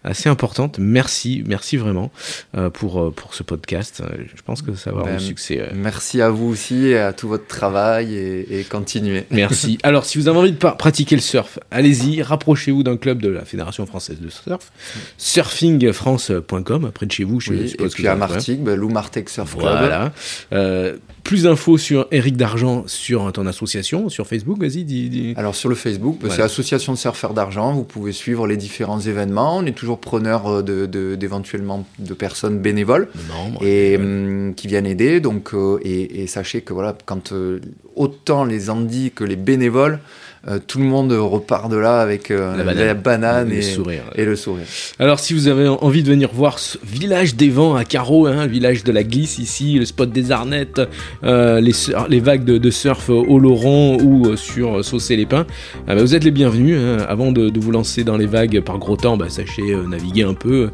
assez 0.04 0.28
importante. 0.28 0.78
Merci, 0.78 1.42
merci 1.46 1.76
vraiment 1.76 2.10
euh, 2.56 2.70
pour, 2.70 3.12
pour 3.14 3.34
ce 3.34 3.42
podcast. 3.42 4.02
Je 4.34 4.42
pense 4.42 4.62
que 4.62 4.74
ça 4.74 4.90
va 4.90 5.00
avoir 5.00 5.14
ben, 5.14 5.18
du 5.18 5.24
succès. 5.24 5.60
Euh. 5.60 5.72
Merci 5.74 6.20
à 6.20 6.30
vous 6.30 6.46
aussi 6.46 6.88
et 6.88 6.98
à 6.98 7.12
tout 7.12 7.28
votre 7.28 7.46
travail 7.46 8.14
et, 8.14 8.60
et 8.60 8.64
continuez. 8.64 9.24
Merci. 9.30 9.78
Alors, 9.82 10.04
si 10.04 10.18
vous 10.18 10.28
avez 10.28 10.38
envie 10.38 10.52
de 10.52 10.56
pratiquer 10.56 11.16
le 11.16 11.22
surf, 11.22 11.58
allez-y, 11.70 12.22
rapprochez-vous 12.22 12.82
d'un 12.82 12.96
club 12.96 13.20
de 13.20 13.28
la 13.28 13.44
Fédération 13.44 13.86
française 13.86 14.18
de 14.20 14.28
surf, 14.28 14.72
surfingfrance.com, 15.16 16.84
après 16.84 17.06
de 17.06 17.12
chez 17.12 17.24
vous. 17.24 17.40
Je 17.40 17.52
oui, 17.52 17.68
suppose 17.68 17.92
et 17.92 17.94
puis 17.94 18.02
que 18.04 18.08
à 18.08 18.14
Martigues, 18.14 18.60
ben, 18.60 18.74
Lou 18.74 18.88
Martec 18.88 19.28
Surf 19.28 19.56
Club. 19.56 19.78
Voilà. 19.78 20.12
Euh, 20.52 20.96
plus 21.24 21.42
d'infos 21.42 21.76
sur 21.76 22.06
Eric 22.10 22.36
d'Argent 22.38 22.84
sur 22.86 23.30
ton 23.32 23.46
association, 23.46 24.08
sur 24.08 24.26
Facebook, 24.26 24.58
vas-y. 24.58 24.84
Dis, 24.84 25.10
dis. 25.10 25.34
Alors 25.36 25.54
sur 25.54 25.68
le 25.68 25.74
Facebook, 25.74 26.16
voilà. 26.20 26.34
c'est 26.34 26.42
Association 26.42 26.94
de 26.94 26.98
surfeurs 26.98 27.34
d'argent. 27.34 27.74
Vous 27.74 27.84
pouvez 27.84 28.12
suivre 28.12 28.46
les 28.46 28.56
différents 28.56 29.00
événements. 29.00 29.58
On 29.58 29.66
est 29.66 29.76
toujours 29.76 29.87
preneur 29.96 30.62
de, 30.62 30.86
de, 30.86 31.14
d'éventuellement 31.14 31.86
de 31.98 32.14
personnes 32.14 32.58
bénévoles 32.58 33.08
non, 33.28 33.60
et 33.60 33.96
euh, 33.98 34.52
qui 34.52 34.68
viennent 34.68 34.86
aider. 34.86 35.20
Donc 35.20 35.54
euh, 35.54 35.78
et, 35.82 36.22
et, 36.22 36.26
sachez 36.26 36.60
que 36.60 36.72
voilà, 36.72 36.96
quand 37.06 37.32
euh, 37.32 37.60
autant 37.96 38.44
les 38.44 38.70
handis 38.70 39.10
que 39.10 39.24
les 39.24 39.36
bénévoles 39.36 40.00
euh, 40.48 40.58
tout 40.64 40.78
le 40.78 40.84
monde 40.84 41.12
repart 41.12 41.70
de 41.70 41.76
là 41.76 42.00
avec 42.00 42.30
euh, 42.30 42.56
la 42.56 42.64
banane, 42.64 42.86
la 42.86 42.94
banane 42.94 43.52
et, 43.52 43.58
et, 43.58 43.62
sourire, 43.62 44.04
et, 44.14 44.24
le 44.24 44.34
sourire. 44.34 44.64
Alors, 44.98 45.18
si 45.18 45.34
vous 45.34 45.46
avez 45.48 45.68
envie 45.68 46.02
de 46.02 46.08
venir 46.08 46.30
voir 46.32 46.58
ce 46.58 46.78
village 46.82 47.34
des 47.34 47.50
vents 47.50 47.74
à 47.74 47.84
carreaux, 47.84 48.26
hein, 48.26 48.46
village 48.46 48.82
de 48.82 48.92
la 48.92 49.02
glisse 49.02 49.38
ici, 49.38 49.78
le 49.78 49.84
spot 49.84 50.10
des 50.10 50.32
arnettes, 50.32 50.80
euh, 51.24 51.60
les, 51.60 51.72
les, 52.08 52.20
vagues 52.20 52.44
de, 52.44 52.56
de, 52.56 52.70
surf 52.70 53.10
au 53.10 53.38
Laurent 53.38 53.96
ou 53.96 54.36
sur 54.36 54.82
Saucé 54.84 55.16
les 55.16 55.26
Pins, 55.26 55.46
bah, 55.86 55.96
vous 55.96 56.14
êtes 56.14 56.24
les 56.24 56.30
bienvenus. 56.30 56.78
Hein. 56.78 57.04
Avant 57.08 57.30
de, 57.30 57.50
de, 57.50 57.60
vous 57.60 57.70
lancer 57.70 58.04
dans 58.04 58.16
les 58.16 58.26
vagues 58.26 58.60
par 58.60 58.78
gros 58.78 58.96
temps, 58.96 59.16
bah, 59.18 59.28
sachez 59.28 59.74
naviguer 59.88 60.22
un 60.22 60.34
peu, 60.34 60.70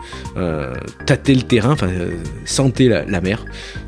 tâter 1.07 1.35
le 1.35 1.43
terrain, 1.43 1.73
enfin, 1.73 1.91
sentez 2.45 2.89
la, 2.89 3.05
la, 3.07 3.21
mer. 3.21 3.45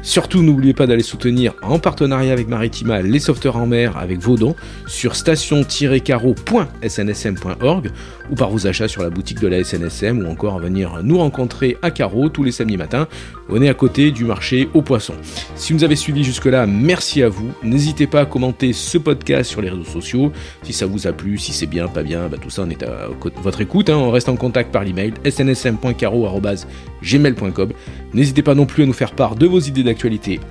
Surtout, 0.07 0.43
n'oubliez 0.45 0.73
pas 0.73 0.87
d'aller 0.87 1.03
soutenir 1.03 1.55
en 1.63 1.81
partenariat 1.81 2.33
avec 2.33 2.47
Maritima 2.47 3.03
les 3.03 3.19
sauveteurs 3.19 3.57
en 3.57 3.67
mer 3.67 3.97
avec 3.97 4.21
vos 4.21 4.37
dons 4.37 4.55
sur 4.87 5.17
station 5.17 5.65
carreau.snsm.org 5.65 7.91
ou 8.31 8.37
par 8.37 8.51
vos 8.51 8.69
achats 8.69 8.87
sur 8.87 9.03
la 9.03 9.11
boutique 9.11 9.41
de 9.41 9.49
la 9.49 9.65
SNSM 9.65 10.25
ou 10.25 10.31
encore 10.31 10.61
venir 10.61 11.01
nous 11.03 11.19
rencontrer 11.19 11.77
à 11.83 11.91
Carreau 11.91 12.29
tous 12.29 12.45
les 12.45 12.53
samedis 12.53 12.77
matins. 12.77 13.09
On 13.49 13.61
est 13.61 13.69
à 13.69 13.75
côté 13.75 14.13
du 14.13 14.25
marché 14.25 14.69
aux 14.75 14.83
poissons. 14.83 15.17
Si 15.57 15.73
vous 15.73 15.81
nous 15.81 15.85
avez 15.85 15.97
suivis 15.97 16.23
jusque-là, 16.23 16.69
merci 16.69 17.25
à 17.25 17.29
vous. 17.29 17.51
N'hésitez 17.65 18.07
pas 18.07 18.21
à 18.21 18.27
commenter 18.27 18.73
ce 18.73 18.99
podcast 18.99 19.51
sur 19.51 19.61
les 19.61 19.71
réseaux 19.71 19.83
sociaux. 19.83 20.31
Si 20.63 20.73
ça 20.73 20.87
vous 20.87 21.09
a 21.09 21.13
plu, 21.13 21.37
si 21.37 21.53
c'est 21.53 21.67
bien, 21.67 21.89
pas 21.89 22.05
bien, 22.05 22.29
bah 22.29 22.37
tout 22.41 22.51
ça 22.51 22.63
on 22.63 22.71
est 22.71 22.85
à 22.85 23.09
votre 23.43 23.61
écoute. 23.61 23.91
Hein. 23.91 23.97
On 23.97 24.13
reste 24.13 24.29
en 24.29 24.37
contact 24.37 24.71
par 24.71 24.85
l'email 24.85 25.15
snsm.carreau.gmail.com. 25.29 27.73
N'hésitez 28.15 28.43
pas 28.43 28.55
non 28.55 28.67
plus 28.67 28.85
à 28.85 28.87
nous 28.87 28.93
faire 28.93 29.11
part 29.13 29.35
de 29.35 29.47
vos 29.47 29.59
idées 29.59 29.83
d'actualité 29.83 29.96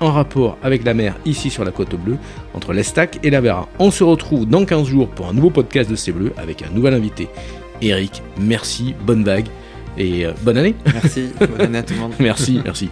en 0.00 0.12
rapport 0.12 0.58
avec 0.62 0.84
la 0.84 0.94
mer 0.94 1.16
ici 1.24 1.50
sur 1.50 1.64
la 1.64 1.70
côte 1.70 1.94
bleue, 1.94 2.18
entre 2.54 2.72
l'Estac 2.72 3.18
et 3.22 3.30
la 3.30 3.40
Vera. 3.40 3.68
On 3.78 3.90
se 3.90 4.04
retrouve 4.04 4.46
dans 4.46 4.64
15 4.64 4.86
jours 4.86 5.08
pour 5.08 5.28
un 5.28 5.32
nouveau 5.32 5.50
podcast 5.50 5.90
de 5.90 5.96
C'est 5.96 6.12
Bleu 6.12 6.32
avec 6.36 6.62
un 6.62 6.70
nouvel 6.70 6.94
invité. 6.94 7.28
Eric, 7.82 8.22
merci, 8.38 8.94
bonne 9.06 9.24
vague 9.24 9.46
et 9.98 10.26
euh, 10.26 10.32
bonne 10.42 10.58
année. 10.58 10.74
Merci, 10.92 11.30
bonne 11.38 11.60
année 11.60 11.78
à 11.78 11.82
tout 11.82 11.94
le 11.94 12.00
monde. 12.00 12.12
merci, 12.20 12.60
merci. 12.64 12.90